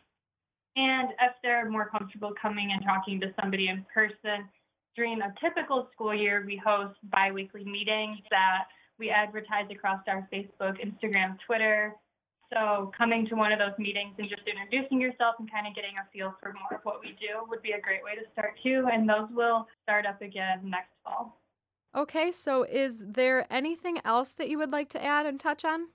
And 0.75 1.09
if 1.09 1.33
they're 1.43 1.69
more 1.69 1.89
comfortable 1.89 2.31
coming 2.41 2.71
and 2.71 2.81
talking 2.83 3.19
to 3.21 3.33
somebody 3.39 3.67
in 3.67 3.85
person, 3.93 4.47
during 4.95 5.21
a 5.21 5.33
typical 5.43 5.87
school 5.93 6.13
year, 6.13 6.43
we 6.45 6.61
host 6.63 6.95
biweekly 7.11 7.63
meetings 7.63 8.19
that 8.29 8.65
we 8.99 9.09
advertise 9.09 9.65
across 9.71 10.01
our 10.07 10.27
Facebook, 10.31 10.75
Instagram, 10.79 11.37
Twitter. 11.45 11.95
So 12.53 12.91
coming 12.97 13.25
to 13.27 13.35
one 13.35 13.51
of 13.51 13.59
those 13.59 13.77
meetings 13.79 14.13
and 14.17 14.27
just 14.27 14.41
introducing 14.45 14.99
yourself 14.99 15.35
and 15.39 15.49
kind 15.49 15.67
of 15.67 15.75
getting 15.75 15.91
a 15.95 16.05
feel 16.11 16.35
for 16.41 16.53
more 16.53 16.79
of 16.79 16.83
what 16.83 16.99
we 16.99 17.11
do 17.11 17.47
would 17.47 17.61
be 17.61 17.71
a 17.71 17.81
great 17.81 18.03
way 18.03 18.15
to 18.15 18.29
start 18.33 18.59
too. 18.61 18.87
And 18.91 19.07
those 19.07 19.29
will 19.31 19.67
start 19.83 20.05
up 20.05 20.21
again 20.21 20.59
next 20.63 20.91
fall. 21.03 21.39
Okay, 21.95 22.31
so 22.31 22.63
is 22.63 23.05
there 23.07 23.45
anything 23.51 23.99
else 24.03 24.33
that 24.33 24.49
you 24.49 24.57
would 24.57 24.71
like 24.71 24.89
to 24.89 25.03
add 25.03 25.25
and 25.25 25.39
touch 25.39 25.63
on? 25.63 25.87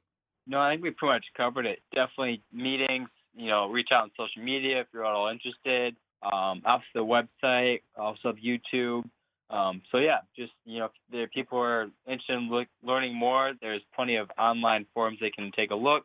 No, 0.46 0.60
I 0.60 0.72
think 0.72 0.82
we 0.82 0.90
pretty 0.90 1.14
much 1.14 1.24
covered 1.36 1.66
it. 1.66 1.80
Definitely 1.94 2.42
meetings, 2.52 3.08
you 3.34 3.48
know, 3.48 3.68
reach 3.68 3.88
out 3.92 4.04
on 4.04 4.10
social 4.16 4.42
media 4.42 4.80
if 4.80 4.86
you're 4.92 5.04
at 5.04 5.12
all 5.12 5.28
interested. 5.28 5.96
Um, 6.22 6.62
off 6.64 6.82
the 6.94 7.00
website, 7.00 7.82
also 7.96 8.32
YouTube. 8.32 9.04
Um, 9.48 9.82
so 9.92 9.98
yeah, 9.98 10.18
just 10.36 10.52
you 10.64 10.78
know, 10.78 10.86
if 10.86 10.92
there 11.10 11.28
people 11.28 11.58
are 11.58 11.88
interested 12.06 12.34
in 12.34 12.50
look, 12.50 12.68
learning 12.82 13.14
more, 13.14 13.52
there's 13.60 13.82
plenty 13.94 14.16
of 14.16 14.30
online 14.38 14.86
forums 14.92 15.18
they 15.20 15.30
can 15.30 15.52
take 15.54 15.70
a 15.70 15.74
look. 15.74 16.04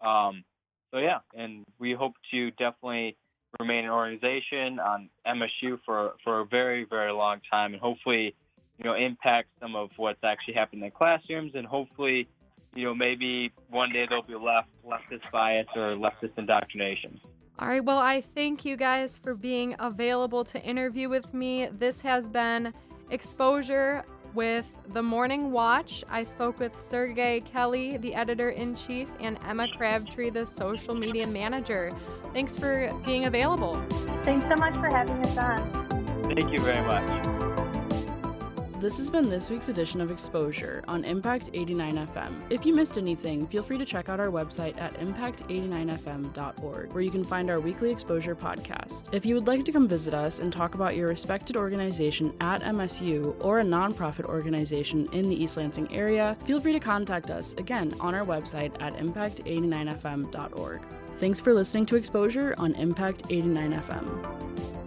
Um, 0.00 0.44
so 0.90 0.98
yeah, 0.98 1.18
and 1.34 1.64
we 1.78 1.92
hope 1.92 2.14
to 2.30 2.50
definitely 2.52 3.16
remain 3.58 3.84
an 3.84 3.90
organization 3.90 4.78
on 4.78 5.08
MSU 5.26 5.78
for 5.84 6.14
for 6.24 6.40
a 6.40 6.46
very 6.46 6.84
very 6.84 7.12
long 7.12 7.40
time, 7.50 7.72
and 7.72 7.80
hopefully, 7.80 8.34
you 8.78 8.84
know, 8.84 8.94
impact 8.94 9.48
some 9.60 9.74
of 9.76 9.90
what's 9.96 10.22
actually 10.22 10.54
happening 10.54 10.84
in 10.84 10.90
classrooms, 10.90 11.52
and 11.54 11.66
hopefully, 11.66 12.28
you 12.74 12.84
know, 12.84 12.94
maybe 12.94 13.52
one 13.70 13.92
day 13.92 14.06
there'll 14.08 14.22
be 14.22 14.34
left 14.34 14.68
leftist 14.86 15.30
bias 15.32 15.66
or 15.74 15.96
leftist 15.96 16.36
indoctrination. 16.36 17.20
All 17.58 17.68
right, 17.68 17.84
well, 17.84 17.98
I 17.98 18.20
thank 18.20 18.64
you 18.64 18.76
guys 18.76 19.16
for 19.18 19.34
being 19.34 19.74
available 19.80 20.44
to 20.44 20.62
interview 20.62 21.08
with 21.08 21.34
me. 21.34 21.68
This 21.72 22.00
has 22.02 22.28
been 22.28 22.72
Exposure 23.10 24.04
with 24.34 24.72
The 24.92 25.02
Morning 25.02 25.50
Watch. 25.50 26.04
I 26.08 26.22
spoke 26.24 26.58
with 26.58 26.78
Sergey 26.78 27.40
Kelly, 27.40 27.96
the 27.96 28.14
editor 28.14 28.50
in 28.50 28.74
chief, 28.74 29.08
and 29.20 29.38
Emma 29.46 29.68
Crabtree, 29.76 30.30
the 30.30 30.44
social 30.44 30.94
media 30.94 31.26
manager. 31.26 31.90
Thanks 32.32 32.56
for 32.56 32.92
being 33.04 33.26
available. 33.26 33.74
Thanks 34.22 34.46
so 34.48 34.56
much 34.56 34.74
for 34.74 34.88
having 34.88 35.18
us 35.24 35.38
on. 35.38 35.88
Thank 36.34 36.52
you 36.52 36.58
very 36.58 36.86
much. 36.86 37.47
This 38.80 38.96
has 38.98 39.10
been 39.10 39.28
this 39.28 39.50
week's 39.50 39.68
edition 39.68 40.00
of 40.00 40.12
Exposure 40.12 40.84
on 40.86 41.04
Impact 41.04 41.50
89 41.52 42.06
FM. 42.06 42.42
If 42.48 42.64
you 42.64 42.72
missed 42.72 42.96
anything, 42.96 43.44
feel 43.48 43.64
free 43.64 43.76
to 43.76 43.84
check 43.84 44.08
out 44.08 44.20
our 44.20 44.28
website 44.28 44.80
at 44.80 44.94
impact89fm.org, 45.00 46.92
where 46.92 47.02
you 47.02 47.10
can 47.10 47.24
find 47.24 47.50
our 47.50 47.58
weekly 47.58 47.90
exposure 47.90 48.36
podcast. 48.36 49.06
If 49.10 49.26
you 49.26 49.34
would 49.34 49.48
like 49.48 49.64
to 49.64 49.72
come 49.72 49.88
visit 49.88 50.14
us 50.14 50.38
and 50.38 50.52
talk 50.52 50.76
about 50.76 50.94
your 50.94 51.08
respected 51.08 51.56
organization 51.56 52.32
at 52.40 52.62
MSU 52.62 53.34
or 53.40 53.58
a 53.58 53.64
nonprofit 53.64 54.26
organization 54.26 55.08
in 55.12 55.28
the 55.28 55.42
East 55.42 55.56
Lansing 55.56 55.92
area, 55.92 56.36
feel 56.44 56.60
free 56.60 56.72
to 56.72 56.78
contact 56.78 57.30
us 57.32 57.54
again 57.54 57.92
on 57.98 58.14
our 58.14 58.24
website 58.24 58.80
at 58.80 58.94
impact89fm.org. 58.94 60.82
Thanks 61.16 61.40
for 61.40 61.52
listening 61.52 61.84
to 61.86 61.96
Exposure 61.96 62.54
on 62.58 62.76
Impact 62.76 63.24
89 63.28 63.72
FM. 63.72 64.77